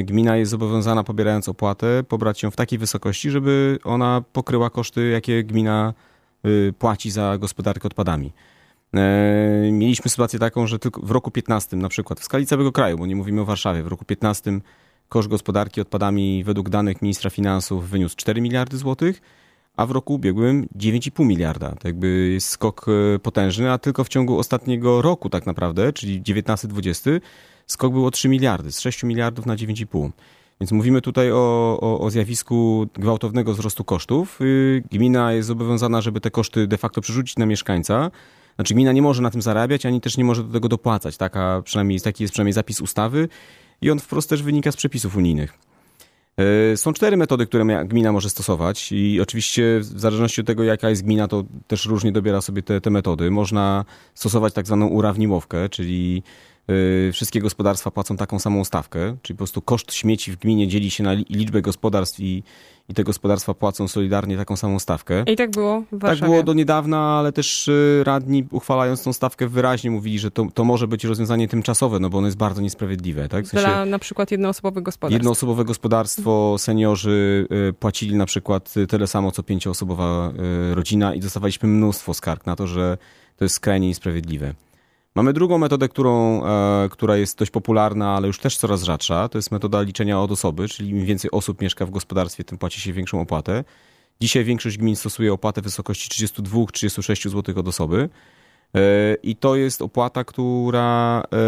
gmina 0.05 0.37
jest 0.37 0.51
zobowiązana, 0.51 1.05
pobierając 1.05 1.49
opłatę, 1.49 2.03
pobrać 2.09 2.43
ją 2.43 2.51
w 2.51 2.57
takiej 2.57 2.79
wysokości, 2.79 3.31
żeby 3.31 3.79
ona 3.85 4.23
pokryła 4.33 4.71
koszty, 4.71 5.09
jakie 5.09 5.45
gmina 5.45 5.95
y, 6.47 6.75
płaci 6.79 7.11
za 7.11 7.39
gospodarkę 7.39 7.87
odpadami. 7.87 8.33
E, 8.95 9.73
mieliśmy 9.73 10.11
sytuację 10.11 10.39
taką, 10.39 10.67
że 10.67 10.79
tylko 10.79 11.01
w 11.01 11.11
roku 11.11 11.31
15 11.31 11.77
na 11.77 11.89
przykład, 11.89 12.21
w 12.21 12.25
skali 12.25 12.47
całego 12.47 12.73
kraju, 12.73 12.99
bo 12.99 13.07
nie 13.07 13.17
mówimy 13.17 13.41
o 13.41 13.45
Warszawie, 13.45 13.83
w 13.83 13.87
roku 13.87 14.05
15 14.05 14.61
koszt 15.09 15.29
gospodarki 15.29 15.81
odpadami 15.81 16.45
według 16.45 16.69
danych 16.69 17.03
ministra 17.03 17.31
finansów 17.31 17.89
wyniósł 17.89 18.17
4 18.17 18.41
miliardy 18.41 18.77
złotych, 18.77 19.23
a 19.77 19.87
w 19.87 19.91
roku 19.91 20.15
ubiegłym 20.15 20.67
9,5 20.79 21.27
miliarda. 21.27 21.75
To 21.81 21.89
jakby 21.89 22.37
skok 22.41 22.87
e, 23.15 23.19
potężny, 23.19 23.73
a 23.73 23.79
tylko 23.79 24.05
w 24.05 24.09
ciągu 24.09 24.39
ostatniego 24.39 25.03
roku 25.03 25.29
tak 25.31 25.47
naprawdę, 25.47 25.93
czyli 25.93 26.23
19-20, 26.23 27.21
skok 27.67 27.93
był 27.93 28.07
o 28.07 28.11
3 28.11 28.29
miliardy, 28.29 28.73
z 28.73 28.81
6 28.81 29.03
miliardów 29.03 29.47
na 29.47 29.57
9,5. 29.57 30.11
Więc 30.61 30.73
mówimy 30.73 31.01
tutaj 31.01 31.33
o, 31.33 31.79
o, 31.81 32.01
o, 32.01 32.11
zjawisku 32.11 32.87
gwałtownego 32.95 33.53
wzrostu 33.53 33.85
kosztów. 33.85 34.41
Y, 34.41 34.83
gmina 34.93 35.33
jest 35.33 35.49
zobowiązana, 35.49 36.01
żeby 36.01 36.21
te 36.21 36.31
koszty 36.31 36.67
de 36.67 36.79
facto 36.79 37.01
przerzucić 37.01 37.37
na 37.37 37.47
mieszkańca. 37.47 38.11
Znaczy 38.55 38.75
gmina 38.75 38.93
nie 38.93 39.03
może 39.03 39.23
na 39.23 39.31
tym 39.31 39.43
zarabiać, 39.43 39.87
ani 39.87 40.01
też 40.01 40.17
nie 40.17 40.25
może 40.25 40.45
do 40.45 40.53
tego 40.53 40.69
dopłacać. 40.69 41.17
Taka, 41.17 41.63
przynajmniej, 41.65 42.01
taki 42.01 42.25
jest 42.25 42.33
przynajmniej 42.33 42.53
zapis 42.53 42.81
ustawy 42.81 43.29
i 43.81 43.91
on 43.91 43.99
wprost 43.99 44.29
też 44.29 44.43
wynika 44.43 44.73
z 44.73 44.77
przepisów 44.77 45.17
unijnych. 45.17 45.59
Y, 46.73 46.77
są 46.77 46.93
cztery 46.93 47.17
metody, 47.17 47.47
które 47.47 47.85
gmina 47.85 48.13
może 48.13 48.31
stosować 48.31 48.93
i 48.93 49.21
oczywiście 49.21 49.79
w 49.81 50.01
zależności 50.01 50.41
od 50.41 50.47
tego, 50.47 50.63
jaka 50.63 50.91
jest 50.91 51.05
gmina, 51.05 51.29
to 51.29 51.45
też 51.67 51.87
różnie 51.87 52.13
dobiera 52.13 52.41
sobie 52.41 52.63
te, 52.63 52.81
te 52.81 52.91
metody. 52.91 53.31
Można 53.31 53.85
stosować 54.15 54.55
tak 54.55 54.67
zwaną 54.67 54.87
urawniłowkę, 54.87 55.69
czyli 55.69 56.23
wszystkie 57.13 57.41
gospodarstwa 57.41 57.91
płacą 57.91 58.17
taką 58.17 58.39
samą 58.39 58.65
stawkę, 58.65 59.17
czyli 59.23 59.37
po 59.37 59.39
prostu 59.39 59.63
koszt 59.63 59.95
śmieci 59.95 60.33
w 60.33 60.37
gminie 60.37 60.69
dzieli 60.69 60.91
się 60.91 61.05
na 61.05 61.13
liczbę 61.13 61.63
gospodarstw 61.63 62.21
i, 62.21 62.43
i 62.89 62.95
te 62.95 63.05
gospodarstwa 63.05 63.55
płacą 63.55 63.89
solidarnie 63.89 64.37
taką 64.37 64.57
samą 64.57 64.79
stawkę. 64.79 65.25
I 65.27 65.37
tak 65.37 65.51
było 65.51 65.81
w 65.93 65.99
Warszawie. 65.99 66.21
Tak 66.21 66.31
było 66.31 66.43
do 66.43 66.53
niedawna, 66.53 67.19
ale 67.19 67.33
też 67.33 67.69
y, 67.69 68.03
radni 68.05 68.45
uchwalając 68.51 69.03
tą 69.03 69.13
stawkę 69.13 69.49
wyraźnie 69.49 69.91
mówili, 69.91 70.19
że 70.19 70.31
to, 70.31 70.47
to 70.55 70.65
może 70.65 70.89
być 70.89 71.05
rozwiązanie 71.05 71.49
tymczasowe, 71.49 71.99
no 71.99 72.11
bo 72.11 72.19
ono 72.19 72.27
jest 72.27 72.37
bardzo 72.37 72.63
niesprawiedliwe. 72.63 73.29
Tak? 73.29 73.45
W 73.45 73.49
sensie 73.49 73.67
Dla 73.67 73.85
na 73.85 73.99
przykład 73.99 74.31
jednoosobowe 74.31 74.83
gospodarstwo. 74.83 75.17
Jednoosobowe 75.17 75.65
gospodarstwo, 75.65 76.55
seniorzy 76.59 77.47
y, 77.69 77.73
płacili 77.73 78.17
na 78.17 78.27
przykład 78.27 78.75
tyle 78.89 79.07
samo, 79.07 79.33
co 79.33 79.43
pięcioosobowa 79.43 80.33
rodzina 80.73 81.15
i 81.15 81.21
dostawaliśmy 81.21 81.69
mnóstwo 81.69 82.15
skarg 82.15 82.47
na 82.47 82.57
to, 82.57 82.67
że 82.67 82.99
to 83.37 83.45
jest 83.45 83.55
skrajnie 83.55 83.89
niesprawiedliwe. 83.89 84.55
Mamy 85.15 85.33
drugą 85.33 85.59
metodę, 85.59 85.89
którą, 85.89 86.45
e, 86.45 86.89
która 86.89 87.17
jest 87.17 87.39
dość 87.39 87.51
popularna, 87.51 88.17
ale 88.17 88.27
już 88.27 88.39
też 88.39 88.57
coraz 88.57 88.83
rzadsza. 88.83 89.29
To 89.29 89.39
jest 89.39 89.51
metoda 89.51 89.83
liczenia 89.83 90.21
od 90.21 90.31
osoby, 90.31 90.69
czyli 90.69 90.91
im 90.91 91.05
więcej 91.05 91.31
osób 91.31 91.61
mieszka 91.61 91.87
w 91.87 91.91
gospodarstwie, 91.91 92.45
tym 92.45 92.59
płaci 92.59 92.81
się 92.81 92.93
większą 92.93 93.21
opłatę. 93.21 93.65
Dzisiaj 94.21 94.45
większość 94.45 94.79
gmin 94.79 94.97
stosuje 94.97 95.33
opłatę 95.33 95.61
w 95.61 95.65
wysokości 95.65 96.27
32-36 96.27 97.31
zł 97.31 97.59
od 97.59 97.69
osoby. 97.69 98.09
E, 98.75 99.15
I 99.23 99.37
to 99.37 99.57
jest 99.57 99.83
opłata, 99.83 100.25
która 100.25 101.23
e, 101.33 101.39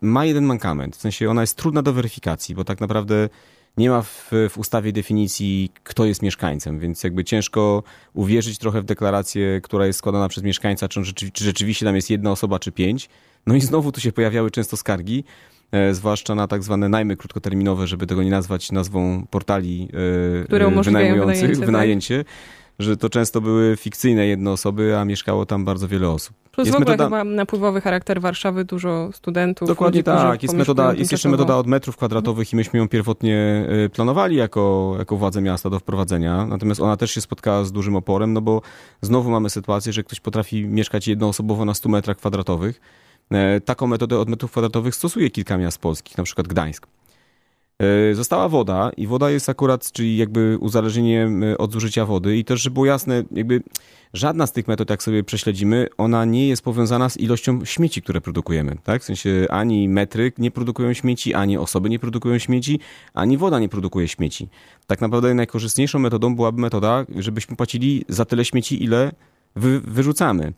ma 0.00 0.24
jeden 0.24 0.44
mankament. 0.44 0.96
W 0.96 1.00
sensie 1.00 1.30
ona 1.30 1.40
jest 1.40 1.56
trudna 1.56 1.82
do 1.82 1.92
weryfikacji, 1.92 2.54
bo 2.54 2.64
tak 2.64 2.80
naprawdę 2.80 3.28
nie 3.76 3.90
ma 3.90 4.02
w, 4.02 4.30
w, 4.50 4.58
ustawie 4.58 4.92
definicji, 4.92 5.72
kto 5.84 6.04
jest 6.04 6.22
mieszkańcem, 6.22 6.78
więc 6.78 7.04
jakby 7.04 7.24
ciężko 7.24 7.82
uwierzyć 8.14 8.58
trochę 8.58 8.82
w 8.82 8.84
deklarację, 8.84 9.60
która 9.60 9.86
jest 9.86 9.98
składana 9.98 10.28
przez 10.28 10.44
mieszkańca, 10.44 10.88
czy, 10.88 11.04
rzeczywi 11.04 11.32
czy 11.32 11.44
rzeczywiście 11.44 11.86
tam 11.86 11.96
jest 11.96 12.10
jedna 12.10 12.30
osoba, 12.30 12.58
czy 12.58 12.72
pięć. 12.72 13.08
No 13.46 13.54
i 13.54 13.60
znowu 13.60 13.92
tu 13.92 14.00
się 14.00 14.12
pojawiały 14.12 14.50
często 14.50 14.76
skargi, 14.76 15.24
e, 15.72 15.94
zwłaszcza 15.94 16.34
na 16.34 16.46
tak 16.46 16.62
zwane 16.62 16.88
najmy 16.88 17.16
krótkoterminowe, 17.16 17.86
żeby 17.86 18.06
tego 18.06 18.22
nie 18.22 18.30
nazwać 18.30 18.72
nazwą 18.72 19.26
portali 19.30 19.88
e, 20.40 20.44
Które 20.44 20.70
wynajmujących, 20.70 21.40
wynajęcie. 21.40 21.66
wynajęcie 21.66 22.24
tak? 22.24 22.59
Że 22.80 22.96
to 22.96 23.08
często 23.08 23.40
były 23.40 23.76
fikcyjne 23.76 24.26
jednoosoby, 24.26 24.96
a 24.98 25.04
mieszkało 25.04 25.46
tam 25.46 25.64
bardzo 25.64 25.88
wiele 25.88 26.08
osób. 26.08 26.36
Plus 26.52 26.66
jest 26.66 26.78
w 26.78 26.80
ogóle 26.80 26.96
metoda... 26.96 27.04
chyba 27.04 27.24
napływowy 27.24 27.80
charakter 27.80 28.20
Warszawy, 28.20 28.64
dużo 28.64 29.10
studentów. 29.12 29.68
Dokładnie 29.68 29.98
ludzi, 29.98 30.04
tak. 30.04 30.42
Jest, 30.42 30.54
metoda, 30.54 30.94
jest 30.94 31.12
jeszcze 31.12 31.28
metoda 31.28 31.56
od 31.56 31.66
metrów 31.66 31.96
kwadratowych 31.96 32.52
i 32.52 32.56
myśmy 32.56 32.78
ją 32.78 32.88
pierwotnie 32.88 33.66
y, 33.84 33.88
planowali 33.88 34.36
jako, 34.36 34.94
jako 34.98 35.16
władze 35.16 35.40
miasta 35.40 35.70
do 35.70 35.78
wprowadzenia. 35.78 36.46
Natomiast 36.46 36.80
ona 36.80 36.96
też 36.96 37.10
się 37.10 37.20
spotkała 37.20 37.64
z 37.64 37.72
dużym 37.72 37.96
oporem, 37.96 38.32
no 38.32 38.40
bo 38.40 38.62
znowu 39.00 39.30
mamy 39.30 39.50
sytuację, 39.50 39.92
że 39.92 40.02
ktoś 40.02 40.20
potrafi 40.20 40.66
mieszkać 40.66 41.08
jednoosobowo 41.08 41.64
na 41.64 41.74
100 41.74 41.88
metrach 41.88 42.16
kwadratowych. 42.16 42.80
E, 43.30 43.60
taką 43.60 43.86
metodę 43.86 44.18
od 44.18 44.28
metrów 44.28 44.50
kwadratowych 44.50 44.94
stosuje 44.94 45.30
kilka 45.30 45.58
miast 45.58 45.78
polskich, 45.78 46.18
na 46.18 46.24
przykład 46.24 46.48
Gdańsk. 46.48 46.86
E, 47.80 48.14
została 48.14 48.48
woda 48.48 48.90
i 48.96 49.06
woda 49.06 49.30
jest 49.30 49.48
akurat, 49.48 49.92
czyli 49.92 50.16
jakby 50.16 50.58
uzależnieniem 50.60 51.42
e, 51.42 51.58
od 51.58 51.72
zużycia 51.72 52.06
wody 52.06 52.36
i 52.36 52.44
też, 52.44 52.62
żeby 52.62 52.74
było 52.74 52.86
jasne, 52.86 53.24
jakby 53.30 53.62
żadna 54.14 54.46
z 54.46 54.52
tych 54.52 54.68
metod, 54.68 54.90
jak 54.90 55.02
sobie 55.02 55.24
prześledzimy, 55.24 55.86
ona 55.98 56.24
nie 56.24 56.48
jest 56.48 56.62
powiązana 56.62 57.08
z 57.08 57.16
ilością 57.16 57.64
śmieci, 57.64 58.02
które 58.02 58.20
produkujemy, 58.20 58.76
tak? 58.84 59.02
W 59.02 59.04
sensie 59.04 59.46
ani 59.50 59.88
metry 59.88 60.32
nie 60.38 60.50
produkują 60.50 60.92
śmieci, 60.92 61.34
ani 61.34 61.58
osoby 61.58 61.90
nie 61.90 61.98
produkują 61.98 62.38
śmieci, 62.38 62.80
ani 63.14 63.38
woda 63.38 63.58
nie 63.58 63.68
produkuje 63.68 64.08
śmieci. 64.08 64.48
Tak 64.86 65.00
naprawdę 65.00 65.34
najkorzystniejszą 65.34 65.98
metodą 65.98 66.36
byłaby 66.36 66.60
metoda, 66.60 67.06
żebyśmy 67.16 67.56
płacili 67.56 68.04
za 68.08 68.24
tyle 68.24 68.44
śmieci, 68.44 68.84
ile 68.84 69.12
wy, 69.56 69.80
wyrzucamy. 69.80 70.52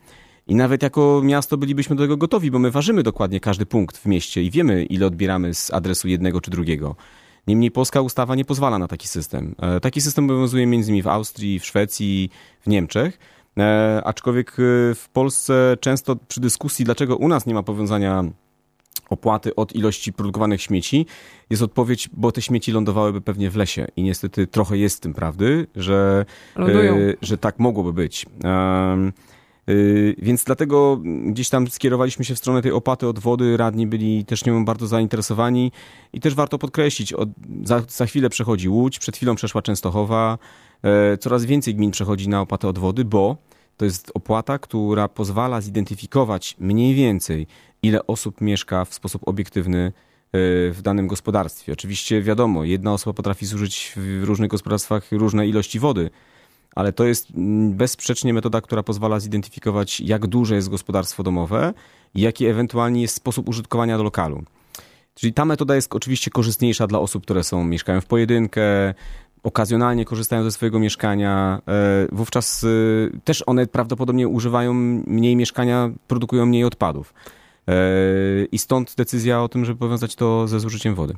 I 0.46 0.54
nawet 0.54 0.82
jako 0.82 1.20
miasto 1.24 1.56
bylibyśmy 1.56 1.96
do 1.96 2.02
tego 2.02 2.16
gotowi, 2.16 2.50
bo 2.50 2.58
my 2.58 2.70
ważymy 2.70 3.02
dokładnie 3.02 3.40
każdy 3.40 3.66
punkt 3.66 3.96
w 3.98 4.06
mieście 4.06 4.42
i 4.42 4.50
wiemy, 4.50 4.84
ile 4.84 5.06
odbieramy 5.06 5.54
z 5.54 5.70
adresu 5.70 6.08
jednego 6.08 6.40
czy 6.40 6.50
drugiego. 6.50 6.96
Niemniej 7.46 7.70
polska 7.70 8.00
ustawa 8.00 8.34
nie 8.34 8.44
pozwala 8.44 8.78
na 8.78 8.88
taki 8.88 9.08
system. 9.08 9.54
E, 9.58 9.80
taki 9.80 10.00
system 10.00 10.24
obowiązuje 10.24 10.64
m.in. 10.64 11.02
w 11.02 11.06
Austrii, 11.06 11.58
w 11.58 11.66
Szwecji, 11.66 12.30
w 12.60 12.66
Niemczech. 12.66 13.18
E, 13.58 14.02
aczkolwiek 14.04 14.50
e, 14.50 14.54
w 14.94 15.08
Polsce 15.12 15.76
często 15.80 16.16
przy 16.16 16.40
dyskusji, 16.40 16.84
dlaczego 16.84 17.16
u 17.16 17.28
nas 17.28 17.46
nie 17.46 17.54
ma 17.54 17.62
powiązania 17.62 18.24
opłaty 19.10 19.54
od 19.54 19.74
ilości 19.74 20.12
produkowanych 20.12 20.62
śmieci, 20.62 21.06
jest 21.50 21.62
odpowiedź, 21.62 22.08
bo 22.12 22.32
te 22.32 22.42
śmieci 22.42 22.72
lądowałyby 22.72 23.20
pewnie 23.20 23.50
w 23.50 23.56
lesie. 23.56 23.86
I 23.96 24.02
niestety 24.02 24.46
trochę 24.46 24.78
jest 24.78 24.96
w 24.96 25.00
tym 25.00 25.14
prawdy, 25.14 25.66
że, 25.76 26.24
że 27.22 27.38
tak 27.38 27.58
mogłoby 27.58 27.92
być. 27.92 28.26
Y, 29.68 30.14
więc 30.18 30.44
dlatego 30.44 31.00
gdzieś 31.26 31.48
tam 31.48 31.68
skierowaliśmy 31.68 32.24
się 32.24 32.34
w 32.34 32.38
stronę 32.38 32.62
tej 32.62 32.72
opłaty 32.72 33.08
od 33.08 33.18
wody. 33.18 33.56
Radni 33.56 33.86
byli 33.86 34.24
też 34.24 34.44
nią 34.44 34.64
bardzo 34.64 34.86
zainteresowani 34.86 35.72
i 36.12 36.20
też 36.20 36.34
warto 36.34 36.58
podkreślić, 36.58 37.12
od, 37.12 37.28
za, 37.64 37.82
za 37.88 38.06
chwilę 38.06 38.30
przechodzi 38.30 38.68
Łódź, 38.68 38.98
przed 38.98 39.16
chwilą 39.16 39.34
przeszła 39.34 39.62
Częstochowa. 39.62 40.38
E, 40.82 41.18
coraz 41.18 41.44
więcej 41.44 41.74
gmin 41.74 41.90
przechodzi 41.90 42.28
na 42.28 42.40
opłatę 42.40 42.68
od 42.68 42.78
wody, 42.78 43.04
bo 43.04 43.36
to 43.76 43.84
jest 43.84 44.10
opłata, 44.14 44.58
która 44.58 45.08
pozwala 45.08 45.60
zidentyfikować 45.60 46.56
mniej 46.58 46.94
więcej, 46.94 47.46
ile 47.82 48.06
osób 48.06 48.40
mieszka 48.40 48.84
w 48.84 48.94
sposób 48.94 49.28
obiektywny 49.28 49.86
e, 49.86 49.92
w 50.70 50.78
danym 50.82 51.06
gospodarstwie. 51.06 51.72
Oczywiście 51.72 52.22
wiadomo, 52.22 52.64
jedna 52.64 52.92
osoba 52.92 53.14
potrafi 53.14 53.46
zużyć 53.46 53.92
w 53.96 54.24
różnych 54.24 54.50
gospodarstwach 54.50 55.12
różne 55.12 55.48
ilości 55.48 55.78
wody, 55.78 56.10
ale 56.74 56.92
to 56.92 57.04
jest 57.04 57.30
mm, 57.30 57.72
bezsprzecznie 57.72 58.34
metoda, 58.34 58.60
która 58.60 58.82
pozwala 58.82 59.20
zidentyfikować, 59.20 60.00
jak 60.00 60.26
duże 60.26 60.54
jest 60.54 60.68
gospodarstwo 60.68 61.22
domowe 61.22 61.74
i 62.14 62.20
jaki 62.20 62.46
ewentualnie 62.46 63.02
jest 63.02 63.16
sposób 63.16 63.48
użytkowania 63.48 63.96
do 63.96 64.02
lokalu. 64.02 64.42
Czyli 65.14 65.32
ta 65.32 65.44
metoda 65.44 65.74
jest 65.74 65.94
oczywiście 65.94 66.30
korzystniejsza 66.30 66.86
dla 66.86 66.98
osób, 66.98 67.22
które 67.22 67.44
są, 67.44 67.64
mieszkają 67.64 68.00
w 68.00 68.06
pojedynkę, 68.06 68.94
okazjonalnie 69.42 70.04
korzystają 70.04 70.42
ze 70.42 70.52
swojego 70.52 70.78
mieszkania. 70.78 71.62
E, 71.68 72.06
wówczas 72.12 72.64
e, 72.64 72.68
też 73.24 73.42
one 73.46 73.66
prawdopodobnie 73.66 74.28
używają 74.28 74.74
mniej 75.06 75.36
mieszkania, 75.36 75.90
produkują 76.08 76.46
mniej 76.46 76.64
odpadów. 76.64 77.14
E, 77.68 77.74
I 78.52 78.58
stąd 78.58 78.94
decyzja 78.94 79.42
o 79.42 79.48
tym, 79.48 79.64
żeby 79.64 79.78
powiązać 79.78 80.14
to 80.14 80.48
ze 80.48 80.60
zużyciem 80.60 80.94
wody 80.94 81.14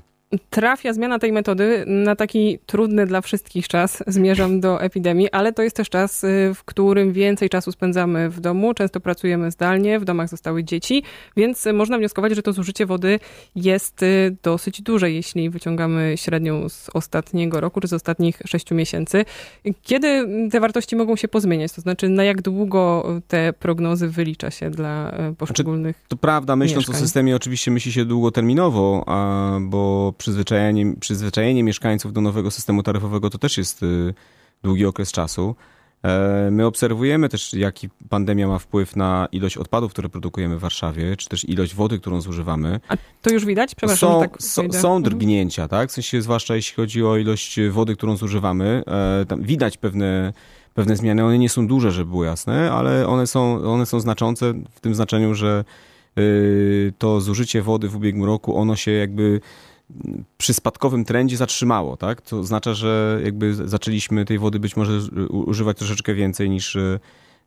trafia 0.50 0.92
zmiana 0.92 1.18
tej 1.18 1.32
metody 1.32 1.84
na 1.86 2.16
taki 2.16 2.58
trudny 2.66 3.06
dla 3.06 3.20
wszystkich 3.20 3.68
czas. 3.68 4.02
Zmierzam 4.06 4.60
do 4.60 4.80
epidemii, 4.82 5.30
ale 5.30 5.52
to 5.52 5.62
jest 5.62 5.76
też 5.76 5.90
czas, 5.90 6.24
y, 6.24 6.52
w 6.54 6.64
którym 6.64 7.12
więcej 7.12 7.48
czasu 7.48 7.72
spędzamy 7.72 8.30
w 8.30 8.40
domu. 8.40 8.74
Często 8.74 9.00
pracujemy 9.00 9.50
zdalnie, 9.50 10.00
w 10.00 10.04
domach 10.04 10.28
zostały 10.28 10.64
dzieci, 10.64 11.02
więc 11.36 11.68
można 11.74 11.98
wnioskować, 11.98 12.34
że 12.34 12.42
to 12.42 12.52
zużycie 12.52 12.86
wody 12.86 13.20
jest 13.56 14.02
y, 14.02 14.36
dosyć 14.42 14.82
duże, 14.82 15.10
jeśli 15.10 15.50
wyciągamy 15.50 16.14
średnią 16.16 16.68
z 16.68 16.90
ostatniego 16.94 17.60
roku 17.60 17.80
czy 17.80 17.88
z 17.88 17.92
ostatnich 17.92 18.38
sześciu 18.46 18.74
miesięcy. 18.74 19.24
Kiedy 19.82 20.28
te 20.50 20.60
wartości 20.60 20.96
mogą 20.96 21.16
się 21.16 21.28
pozmieniać? 21.28 21.72
To 21.72 21.80
znaczy, 21.80 22.08
na 22.08 22.24
jak 22.24 22.42
długo 22.42 23.04
te 23.28 23.52
prognozy 23.52 24.08
wylicza 24.08 24.50
się 24.50 24.70
dla 24.70 25.14
y, 25.30 25.34
poszczególnych 25.34 25.96
znaczy, 25.96 26.08
To 26.08 26.16
prawda, 26.16 26.56
myśląc 26.56 26.88
mieszkań? 26.88 26.96
o 27.02 27.04
systemie, 27.04 27.36
oczywiście 27.36 27.70
myśli 27.70 27.92
się 27.92 28.04
długoterminowo, 28.04 29.04
bo 29.60 30.12
przyzwyczajenie, 30.24 30.94
przyzwyczajenie 31.00 31.62
mieszkańców 31.62 32.12
do 32.12 32.20
nowego 32.20 32.50
systemu 32.50 32.82
taryfowego 32.82 33.30
to 33.30 33.38
też 33.38 33.58
jest 33.58 33.82
y, 33.82 34.14
długi 34.62 34.86
okres 34.86 35.12
czasu. 35.12 35.54
E, 36.04 36.48
my 36.50 36.66
obserwujemy 36.66 37.28
też, 37.28 37.54
jaki 37.54 37.88
pandemia 38.08 38.48
ma 38.48 38.58
wpływ 38.58 38.96
na 38.96 39.28
ilość 39.32 39.56
odpadów, 39.56 39.92
które 39.92 40.08
produkujemy 40.08 40.56
w 40.56 40.60
Warszawie, 40.60 41.16
czy 41.16 41.28
też 41.28 41.48
ilość 41.48 41.74
wody, 41.74 41.98
którą 41.98 42.20
zużywamy. 42.20 42.80
A 42.88 42.96
to 43.22 43.30
już 43.30 43.44
widać? 43.44 43.74
Przepraszam, 43.74 44.10
są, 44.10 44.20
tak 44.20 44.42
są, 44.42 44.62
są 44.72 44.96
mhm. 44.96 45.02
drgnięcia, 45.02 45.68
tak? 45.68 45.88
W 45.88 45.92
sensie, 45.92 46.22
zwłaszcza 46.22 46.56
jeśli 46.56 46.76
chodzi 46.76 47.04
o 47.04 47.16
ilość 47.16 47.60
wody, 47.70 47.96
którą 47.96 48.16
zużywamy. 48.16 48.82
E, 48.86 49.36
widać 49.38 49.76
pewne, 49.76 50.32
pewne 50.74 50.96
zmiany. 50.96 51.24
One 51.24 51.38
nie 51.38 51.48
są 51.48 51.66
duże, 51.66 51.92
żeby 51.92 52.10
było 52.10 52.24
jasne, 52.24 52.72
ale 52.72 53.06
one 53.06 53.26
są, 53.26 53.64
one 53.64 53.86
są 53.86 54.00
znaczące 54.00 54.54
w 54.70 54.80
tym 54.80 54.94
znaczeniu, 54.94 55.34
że 55.34 55.64
y, 56.18 56.92
to 56.98 57.20
zużycie 57.20 57.62
wody 57.62 57.88
w 57.88 57.96
ubiegłym 57.96 58.24
roku, 58.24 58.56
ono 58.56 58.76
się 58.76 58.90
jakby 58.90 59.40
przy 60.38 60.54
spadkowym 60.54 61.04
trendzie 61.04 61.36
zatrzymało, 61.36 61.96
tak? 61.96 62.20
To 62.20 62.38
oznacza, 62.38 62.74
że 62.74 63.20
jakby 63.24 63.54
zaczęliśmy 63.68 64.24
tej 64.24 64.38
wody 64.38 64.58
być 64.58 64.76
może 64.76 64.98
używać 65.28 65.78
troszeczkę 65.78 66.14
więcej 66.14 66.50
niż, 66.50 66.76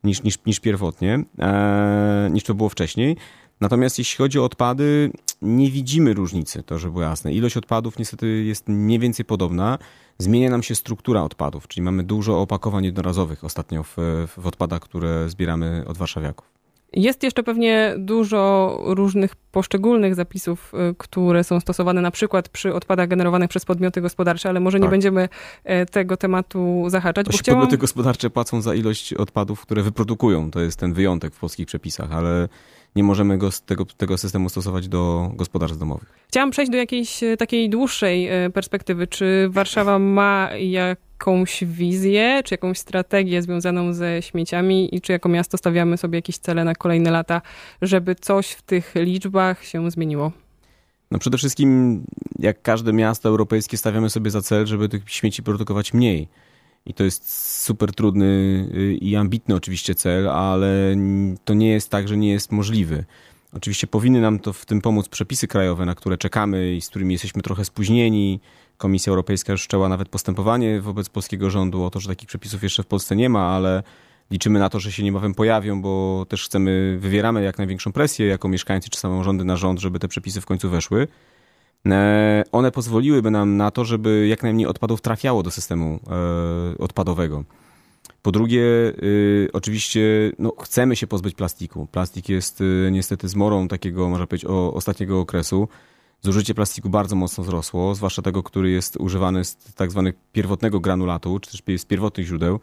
niż, 0.04 0.24
niż, 0.24 0.46
niż 0.46 0.60
pierwotnie, 0.60 1.24
e, 1.40 2.30
niż 2.32 2.44
to 2.44 2.54
było 2.54 2.70
wcześniej. 2.70 3.18
Natomiast 3.62 3.98
jeśli 3.98 4.18
chodzi 4.18 4.40
o 4.40 4.44
odpady, 4.44 5.12
nie 5.42 5.72
widzimy 5.72 6.14
różnicy, 6.14 6.64
to 6.64 6.80
żeby 6.80 6.92
było 6.92 7.04
jasne. 7.04 7.34
Ilość 7.34 7.58
odpadów 7.58 8.00
niestety 8.00 8.44
jest 8.44 8.68
mniej 8.68 9.00
więcej 9.00 9.26
podobna. 9.26 9.78
Zmienia 10.18 10.50
nam 10.50 10.64
się 10.64 10.76
struktura 10.76 11.24
odpadów, 11.24 11.68
czyli 11.68 11.82
mamy 11.84 12.04
dużo 12.04 12.42
opakowań 12.42 12.86
jednorazowych 12.86 13.44
ostatnio 13.44 13.84
w, 13.84 13.96
w 14.38 14.48
odpadach, 14.48 14.82
które 14.82 15.30
zbieramy 15.30 15.84
od 15.88 15.98
warszawiaków. 15.98 16.57
Jest 16.94 17.24
jeszcze 17.24 17.44
pewnie 17.44 17.94
dużo 17.98 18.78
różnych 18.84 19.36
poszczególnych 19.36 20.16
zapisów, 20.16 20.74
y, 20.92 20.96
które 20.98 21.44
są 21.44 21.60
stosowane 21.60 22.02
na 22.02 22.12
przykład 22.12 22.50
przy 22.50 22.74
odpadach 22.74 23.08
generowanych 23.08 23.50
przez 23.50 23.66
podmioty 23.66 24.02
gospodarcze, 24.02 24.50
ale 24.50 24.60
może 24.60 24.78
tak. 24.78 24.84
nie 24.84 24.90
będziemy 24.90 25.30
e, 25.64 25.86
tego 25.86 26.18
tematu 26.18 26.84
zahaczać. 26.88 27.28
Bo 27.28 27.38
chciałam... 27.38 27.62
Podmioty 27.62 27.78
gospodarcze 27.78 28.30
płacą 28.30 28.62
za 28.62 28.76
ilość 28.76 29.14
odpadów, 29.14 29.62
które 29.62 29.84
wyprodukują. 29.84 30.52
To 30.52 30.60
jest 30.60 30.80
ten 30.80 30.94
wyjątek 30.94 31.34
w 31.34 31.40
polskich 31.40 31.68
przepisach, 31.68 32.12
ale 32.12 32.48
nie 32.96 33.04
możemy 33.04 33.38
go, 33.38 33.50
tego, 33.66 33.86
tego 33.86 34.18
systemu 34.18 34.50
stosować 34.50 34.88
do 34.88 35.32
gospodarstw 35.36 35.80
domowych. 35.80 36.14
Chciałam 36.28 36.52
przejść 36.52 36.72
do 36.72 36.78
jakiejś 36.78 37.24
e, 37.24 37.38
takiej 37.38 37.70
dłuższej 37.70 38.28
e, 38.28 38.50
perspektywy. 38.50 39.08
Czy 39.08 39.48
Warszawa 39.50 40.00
ma 40.00 40.50
jakąś 41.18 41.64
wizję, 41.64 42.42
czy 42.46 42.54
jakąś 42.54 42.78
strategię 42.78 43.42
związaną 43.42 43.94
ze 43.94 44.22
śmieciami 44.22 44.96
i 44.96 45.02
czy 45.02 45.12
jako 45.12 45.30
miasto 45.30 45.58
stawiamy 45.58 45.98
sobie 45.98 46.18
jakieś 46.18 46.38
cele 46.38 46.64
na 46.64 46.76
kolejne 46.76 47.12
lata, 47.12 47.42
żeby 47.82 48.16
coś 48.16 48.50
w 48.52 48.62
tych 48.62 48.94
liczbach 48.96 49.66
się 49.66 49.92
zmieniło? 49.92 50.32
No 51.12 51.20
przede 51.20 51.38
wszystkim, 51.38 52.02
jak 52.40 52.62
każde 52.62 52.94
miasto 52.94 53.30
europejskie, 53.30 53.78
stawiamy 53.78 54.10
sobie 54.10 54.32
za 54.32 54.42
cel, 54.42 54.66
żeby 54.66 54.90
tych 54.90 55.10
śmieci 55.10 55.44
produkować 55.44 55.94
mniej. 55.94 56.28
I 56.86 56.94
to 56.94 57.04
jest 57.04 57.32
super 57.64 57.92
trudny 57.94 58.26
y, 58.76 58.94
i 58.94 59.16
ambitny 59.16 59.56
oczywiście 59.56 59.96
cel, 59.96 60.30
ale 60.30 60.96
to 61.46 61.54
nie 61.54 61.70
jest 61.70 61.90
tak, 61.90 62.08
że 62.08 62.18
nie 62.18 62.30
jest 62.30 62.52
możliwy. 62.52 63.06
Oczywiście 63.54 63.88
powinny 63.88 64.22
nam 64.22 64.40
to 64.40 64.54
w 64.54 64.66
tym 64.66 64.82
pomóc 64.82 65.10
przepisy 65.10 65.48
krajowe, 65.48 65.86
na 65.86 65.96
które 65.96 66.18
czekamy 66.18 66.76
i 66.76 66.82
z 66.82 66.90
którymi 66.90 67.14
jesteśmy 67.14 67.42
trochę 67.42 67.66
spóźnieni. 67.66 68.40
Komisja 68.78 69.10
Europejska 69.12 69.52
już 69.52 69.62
wszczęła 69.62 69.90
nawet 69.90 70.10
postępowanie 70.10 70.82
wobec 70.82 71.10
polskiego 71.10 71.50
rządu 71.50 71.84
o 71.84 71.90
to, 71.90 72.00
że 72.00 72.10
takich 72.10 72.28
przepisów 72.28 72.64
jeszcze 72.64 72.84
w 72.84 72.86
Polsce 72.86 73.16
nie 73.16 73.30
ma, 73.30 73.56
ale 73.56 73.84
liczymy 74.32 74.60
na 74.60 74.70
to, 74.70 74.80
że 74.80 74.92
się 74.92 75.04
niebawem 75.04 75.34
pojawią, 75.34 75.82
bo 75.82 76.26
też 76.30 76.46
chcemy, 76.46 76.98
wywieramy 77.02 77.44
jak 77.44 77.58
największą 77.58 77.92
presję 77.92 78.28
jako 78.28 78.48
mieszkańcy 78.48 78.90
czy 78.90 79.00
samorządy 79.00 79.46
na 79.46 79.58
rząd, 79.58 79.80
żeby 79.80 80.00
te 80.00 80.08
przepisy 80.08 80.42
w 80.42 80.46
końcu 80.46 80.70
weszły. 80.70 81.08
E, 81.86 82.44
one 82.52 82.72
pozwoliłyby 82.72 83.32
nam 83.32 83.58
na 83.58 83.72
to, 83.72 83.86
żeby 83.86 84.28
jak 84.28 84.44
najmniej 84.44 84.68
odpadów 84.68 85.02
trafiało 85.02 85.44
do 85.44 85.52
systemu 85.52 86.00
e, 86.10 86.78
odpadowego. 86.78 87.44
Po 88.22 88.32
drugie, 88.32 88.62
y, 88.62 89.50
oczywiście 89.54 90.02
no, 90.40 90.54
chcemy 90.64 90.96
się 90.96 91.08
pozbyć 91.08 91.36
plastiku. 91.36 91.88
Plastik 91.92 92.30
jest 92.30 92.62
y, 92.62 92.90
niestety 92.92 93.28
zmorą 93.28 93.68
takiego, 93.68 94.10
można 94.10 94.28
powiedzieć, 94.28 94.50
o, 94.50 94.74
ostatniego 94.74 95.20
okresu. 95.20 95.68
Zużycie 96.22 96.54
plastiku 96.54 96.90
bardzo 96.90 97.16
mocno 97.16 97.44
wzrosło, 97.44 97.96
zwłaszcza 97.96 98.22
tego, 98.22 98.44
który 98.44 98.70
jest 98.70 98.98
używany 98.98 99.46
z 99.46 99.58
tak 99.76 99.92
zwanego 99.92 100.18
pierwotnego 100.32 100.80
granulatu, 100.80 101.40
czy 101.40 101.52
też 101.52 101.82
z 101.82 101.86
pierwotnych 101.86 102.28
źródeł. 102.28 102.60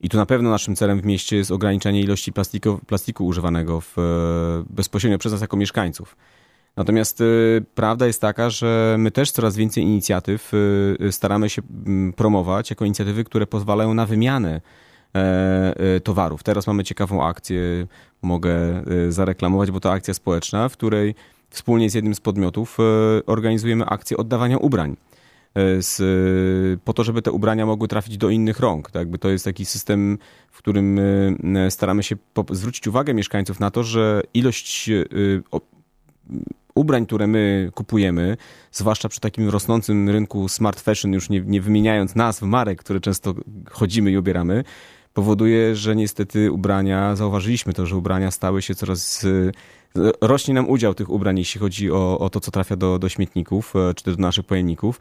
I 0.00 0.08
tu 0.08 0.16
na 0.16 0.26
pewno 0.26 0.50
naszym 0.50 0.76
celem 0.76 1.00
w 1.00 1.04
mieście 1.04 1.36
jest 1.36 1.50
ograniczenie 1.50 2.00
ilości 2.00 2.32
plastiku, 2.32 2.80
plastiku 2.86 3.26
używanego 3.26 3.80
w, 3.80 3.98
e, 3.98 4.02
bezpośrednio 4.70 5.18
przez 5.18 5.32
nas 5.32 5.40
jako 5.40 5.56
mieszkańców. 5.56 6.16
Natomiast 6.76 7.20
y, 7.20 7.64
prawda 7.74 8.06
jest 8.06 8.20
taka, 8.20 8.50
że 8.50 8.96
my 8.98 9.10
też 9.10 9.30
coraz 9.30 9.56
więcej 9.56 9.84
inicjatyw 9.84 10.52
y, 10.54 11.12
staramy 11.12 11.50
się 11.50 11.62
mm, 11.86 12.12
promować 12.12 12.70
jako 12.70 12.84
inicjatywy, 12.84 13.24
które 13.24 13.46
pozwalają 13.46 13.94
na 13.94 14.06
wymianę 14.06 14.60
e, 15.14 15.20
e, 15.76 16.00
towarów. 16.00 16.42
Teraz 16.42 16.66
mamy 16.66 16.84
ciekawą 16.84 17.24
akcję, 17.26 17.86
mogę 18.22 18.84
zareklamować, 19.08 19.70
bo 19.70 19.80
to 19.80 19.92
akcja 19.92 20.14
społeczna, 20.14 20.68
w 20.68 20.72
której 20.72 21.14
wspólnie 21.50 21.90
z 21.90 21.94
jednym 21.94 22.14
z 22.14 22.20
podmiotów 22.20 22.78
organizujemy 23.26 23.84
akcję 23.84 24.16
oddawania 24.16 24.58
ubrań. 24.58 24.96
Z, 25.80 26.00
po 26.84 26.92
to, 26.92 27.04
żeby 27.04 27.22
te 27.22 27.32
ubrania 27.32 27.66
mogły 27.66 27.88
trafić 27.88 28.16
do 28.16 28.30
innych 28.30 28.60
rąk. 28.60 28.90
Tak? 28.90 29.08
To 29.20 29.28
jest 29.30 29.44
taki 29.44 29.64
system, 29.64 30.18
w 30.50 30.58
którym 30.58 31.00
staramy 31.70 32.02
się 32.02 32.16
zwrócić 32.50 32.86
uwagę 32.86 33.14
mieszkańców 33.14 33.60
na 33.60 33.70
to, 33.70 33.84
że 33.84 34.22
ilość 34.34 34.90
ubrań, 36.74 37.06
które 37.06 37.26
my 37.26 37.70
kupujemy, 37.74 38.36
zwłaszcza 38.72 39.08
przy 39.08 39.20
takim 39.20 39.48
rosnącym 39.48 40.08
rynku 40.08 40.48
smart 40.48 40.80
fashion, 40.80 41.12
już 41.12 41.30
nie, 41.30 41.40
nie 41.40 41.60
wymieniając 41.60 42.14
nazw 42.14 42.42
marek, 42.42 42.78
które 42.78 43.00
często 43.00 43.34
chodzimy 43.70 44.10
i 44.10 44.16
ubieramy, 44.16 44.64
powoduje, 45.14 45.76
że 45.76 45.96
niestety 45.96 46.52
ubrania, 46.52 47.16
zauważyliśmy 47.16 47.72
to, 47.72 47.86
że 47.86 47.96
ubrania 47.96 48.30
stały 48.30 48.62
się 48.62 48.74
coraz. 48.74 49.26
Rośnie 50.20 50.54
nam 50.54 50.68
udział 50.68 50.94
tych 50.94 51.10
ubrań, 51.10 51.38
jeśli 51.38 51.60
chodzi 51.60 51.90
o, 51.90 52.18
o 52.18 52.30
to, 52.30 52.40
co 52.40 52.50
trafia 52.50 52.76
do, 52.76 52.98
do 52.98 53.08
śmietników, 53.08 53.76
e, 53.76 53.94
czy 53.94 54.04
do 54.04 54.22
naszych 54.22 54.46
pojemników. 54.46 55.00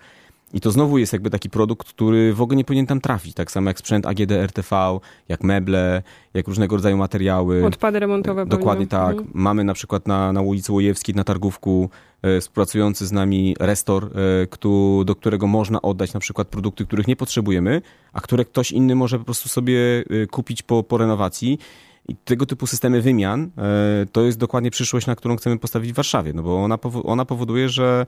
I 0.54 0.62
to 0.62 0.72
znowu 0.72 0.98
jest 0.98 1.14
jakby 1.14 1.30
taki 1.30 1.50
produkt, 1.50 1.88
który 1.90 2.34
w 2.34 2.42
ogóle 2.42 2.58
nie 2.58 2.66
powinien 2.66 2.86
tam 2.86 3.02
trafić. 3.02 3.34
Tak 3.34 3.52
samo 3.52 3.70
jak 3.70 3.80
sprzęt 3.80 4.06
AGD 4.06 4.32
RTV, 4.32 5.00
jak 5.28 5.44
meble, 5.44 6.04
jak 6.34 6.48
różnego 6.48 6.76
rodzaju 6.76 6.98
materiały. 6.98 7.66
Odpady 7.66 8.00
remontowe. 8.00 8.46
Dokładnie 8.46 8.88
powinno. 8.88 9.08
tak. 9.08 9.18
Mhm. 9.18 9.32
Mamy 9.34 9.64
na 9.64 9.74
przykład 9.74 10.08
na, 10.08 10.34
na 10.34 10.42
ulicy 10.42 10.72
Łojewskiej, 10.72 11.16
na 11.16 11.24
Targówku, 11.24 11.90
e, 12.22 12.42
współpracujący 12.42 13.08
z 13.08 13.12
nami 13.12 13.56
restor, 13.60 14.06
e, 14.06 14.48
kto, 14.48 15.04
do 15.06 15.16
którego 15.16 15.48
można 15.48 15.82
oddać 15.82 16.14
na 16.14 16.20
przykład 16.20 16.48
produkty, 16.48 16.86
których 16.86 17.08
nie 17.08 17.16
potrzebujemy, 17.16 17.82
a 18.14 18.22
które 18.22 18.46
ktoś 18.46 18.72
inny 18.72 18.96
może 18.96 19.20
po 19.20 19.26
prostu 19.26 19.50
sobie 19.50 19.80
e, 20.10 20.28
kupić 20.28 20.62
po, 20.62 20.84
po 20.84 20.98
renowacji. 20.98 21.60
I 22.10 22.16
tego 22.16 22.46
typu 22.46 22.68
systemy 22.68 23.02
wymian 23.02 23.52
e, 23.58 24.06
to 24.12 24.22
jest 24.22 24.38
dokładnie 24.38 24.72
przyszłość, 24.72 25.08
na 25.08 25.16
którą 25.16 25.36
chcemy 25.36 25.60
postawić 25.60 25.92
w 25.92 25.96
Warszawie, 25.96 26.34
no 26.34 26.44
bo 26.44 26.64
ona, 26.64 26.78
ona 27.04 27.26
powoduje, 27.26 27.70
że 27.70 28.06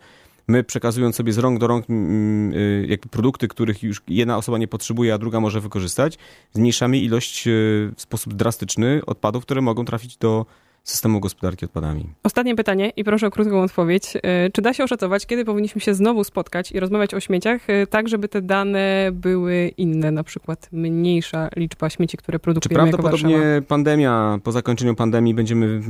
my 0.47 0.63
przekazując 0.63 1.15
sobie 1.15 1.33
z 1.33 1.37
rąk 1.37 1.59
do 1.59 1.67
rąk 1.67 1.89
mm, 1.89 2.53
y, 2.53 2.85
jakby 2.89 3.09
produkty, 3.09 3.47
których 3.47 3.83
już 3.83 4.01
jedna 4.07 4.37
osoba 4.37 4.57
nie 4.57 4.67
potrzebuje, 4.67 5.13
a 5.13 5.17
druga 5.17 5.39
może 5.39 5.61
wykorzystać, 5.61 6.17
zmniejszamy 6.53 6.97
ilość 6.97 7.47
y, 7.47 7.51
w 7.95 8.01
sposób 8.01 8.33
drastyczny 8.33 9.01
odpadów, 9.05 9.43
które 9.43 9.61
mogą 9.61 9.85
trafić 9.85 10.17
do 10.17 10.45
systemu 10.83 11.19
gospodarki 11.19 11.65
odpadami. 11.65 12.09
Ostatnie 12.23 12.55
pytanie 12.55 12.91
i 12.95 13.03
proszę 13.03 13.27
o 13.27 13.31
krótką 13.31 13.61
odpowiedź. 13.61 14.13
E, 14.23 14.49
czy 14.49 14.61
da 14.61 14.73
się 14.73 14.83
oszacować, 14.83 15.25
kiedy 15.25 15.45
powinniśmy 15.45 15.81
się 15.81 15.93
znowu 15.93 16.23
spotkać 16.23 16.71
i 16.71 16.79
rozmawiać 16.79 17.13
o 17.13 17.19
śmieciach, 17.19 17.69
e, 17.69 17.87
tak 17.87 18.09
żeby 18.09 18.27
te 18.27 18.41
dane 18.41 19.09
były 19.13 19.71
inne, 19.77 20.11
na 20.11 20.23
przykład 20.23 20.69
mniejsza 20.71 21.49
liczba 21.55 21.89
śmieci, 21.89 22.17
które 22.17 22.39
produkujemy 22.39 22.91
Czy 22.91 22.97
prawdopodobnie 22.97 23.61
pandemia, 23.67 24.39
po 24.43 24.51
zakończeniu 24.51 24.95
pandemii 24.95 25.33
będziemy 25.33 25.81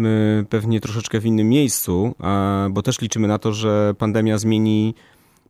pewnie 0.49 0.80
troszeczkę 0.80 1.19
w 1.19 1.25
innym 1.25 1.49
miejscu, 1.49 2.15
bo 2.69 2.82
też 2.82 3.01
liczymy 3.01 3.27
na 3.27 3.39
to, 3.39 3.54
że 3.54 3.93
pandemia 3.97 4.38
zmieni 4.38 4.95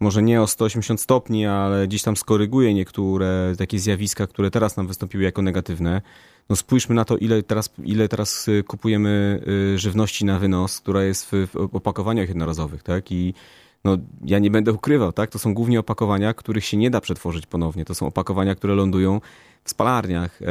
może 0.02 0.22
nie 0.24 0.42
o 0.42 0.48
180 0.48 1.02
stopni, 1.02 1.46
ale 1.46 1.88
gdzieś 1.88 2.04
tam 2.04 2.18
skoryguje 2.18 2.74
niektóre 2.74 3.54
takie 3.58 3.80
zjawiska, 3.80 4.28
które 4.28 4.52
teraz 4.52 4.78
nam 4.78 4.88
wystąpiły 4.88 5.24
jako 5.24 5.42
negatywne. 5.42 6.02
No 6.50 6.56
spójrzmy 6.56 6.96
na 6.96 7.06
to, 7.06 7.18
ile 7.18 7.44
teraz, 7.44 7.70
ile 7.84 8.08
teraz 8.08 8.48
y, 8.48 8.64
kupujemy 8.64 9.42
y, 9.76 9.78
żywności 9.78 10.26
na 10.26 10.40
wynos, 10.40 10.80
która 10.80 11.04
jest 11.04 11.32
w, 11.32 11.48
w 11.48 11.76
opakowaniach 11.76 12.28
jednorazowych, 12.28 12.84
tak? 12.84 13.12
I 13.12 13.34
no, 13.84 13.98
ja 14.26 14.40
nie 14.40 14.52
będę 14.52 14.74
ukrywał, 14.74 15.12
tak? 15.12 15.30
To 15.30 15.40
są 15.40 15.54
głównie 15.54 15.80
opakowania, 15.80 16.34
których 16.34 16.66
się 16.66 16.78
nie 16.78 16.90
da 16.90 17.02
przetworzyć 17.02 17.46
ponownie. 17.46 17.86
To 17.86 17.96
są 17.96 18.08
opakowania, 18.08 18.56
które 18.56 18.76
lądują 18.76 19.22
w 19.64 19.70
spalarniach 19.70 20.42
e, 20.42 20.46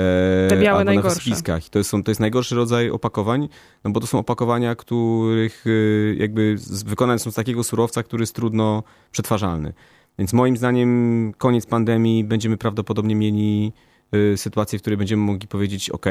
Te 0.48 0.56
białe 0.56 0.78
albo 0.78 0.84
najgorsze. 0.84 1.08
na 1.08 1.14
wysypiskach. 1.14 1.66
I 1.66 1.70
to, 1.70 1.84
są, 1.84 2.02
to 2.02 2.10
jest 2.10 2.20
najgorszy 2.20 2.54
rodzaj 2.54 2.90
opakowań, 2.90 3.48
no 3.84 3.90
bo 3.90 4.00
to 4.00 4.06
są 4.06 4.18
opakowania, 4.18 4.74
których 4.74 5.66
y, 5.66 6.16
jakby 6.18 6.56
wykonane 6.84 7.18
są 7.18 7.30
z 7.30 7.34
takiego 7.34 7.64
surowca, 7.64 8.02
który 8.02 8.22
jest 8.22 8.34
trudno 8.34 8.82
przetwarzalny. 9.12 9.72
Więc 10.18 10.32
moim 10.32 10.56
zdaniem 10.56 11.32
koniec 11.38 11.66
pandemii 11.66 12.24
będziemy 12.24 12.56
prawdopodobnie 12.56 13.14
mieli 13.14 13.72
Y, 14.14 14.36
sytuację, 14.36 14.78
w 14.78 14.82
której 14.82 14.96
będziemy 14.96 15.22
mogli 15.22 15.48
powiedzieć, 15.48 15.90
ok, 15.90 16.06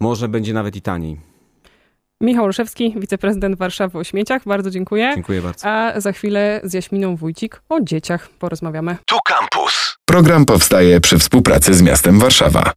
może 0.00 0.28
będzie 0.28 0.54
nawet 0.54 0.76
i 0.76 0.82
taniej. 0.82 1.31
Michał 2.22 2.44
Olszewski, 2.44 2.94
wiceprezydent 2.96 3.58
Warszawy 3.58 3.98
o 3.98 4.04
śmieciach. 4.04 4.42
Bardzo 4.46 4.70
dziękuję. 4.70 5.12
Dziękuję 5.14 5.42
bardzo. 5.42 5.68
A 5.68 6.00
za 6.00 6.12
chwilę 6.12 6.60
z 6.64 6.74
Jaśminą 6.74 7.16
Wójcik 7.16 7.62
o 7.68 7.80
dzieciach 7.80 8.28
porozmawiamy. 8.28 8.96
Tu 9.06 9.16
Campus. 9.28 9.96
Program 10.04 10.44
powstaje 10.44 11.00
przy 11.00 11.18
współpracy 11.18 11.74
z 11.74 11.82
miastem 11.82 12.18
Warszawa. 12.18 12.70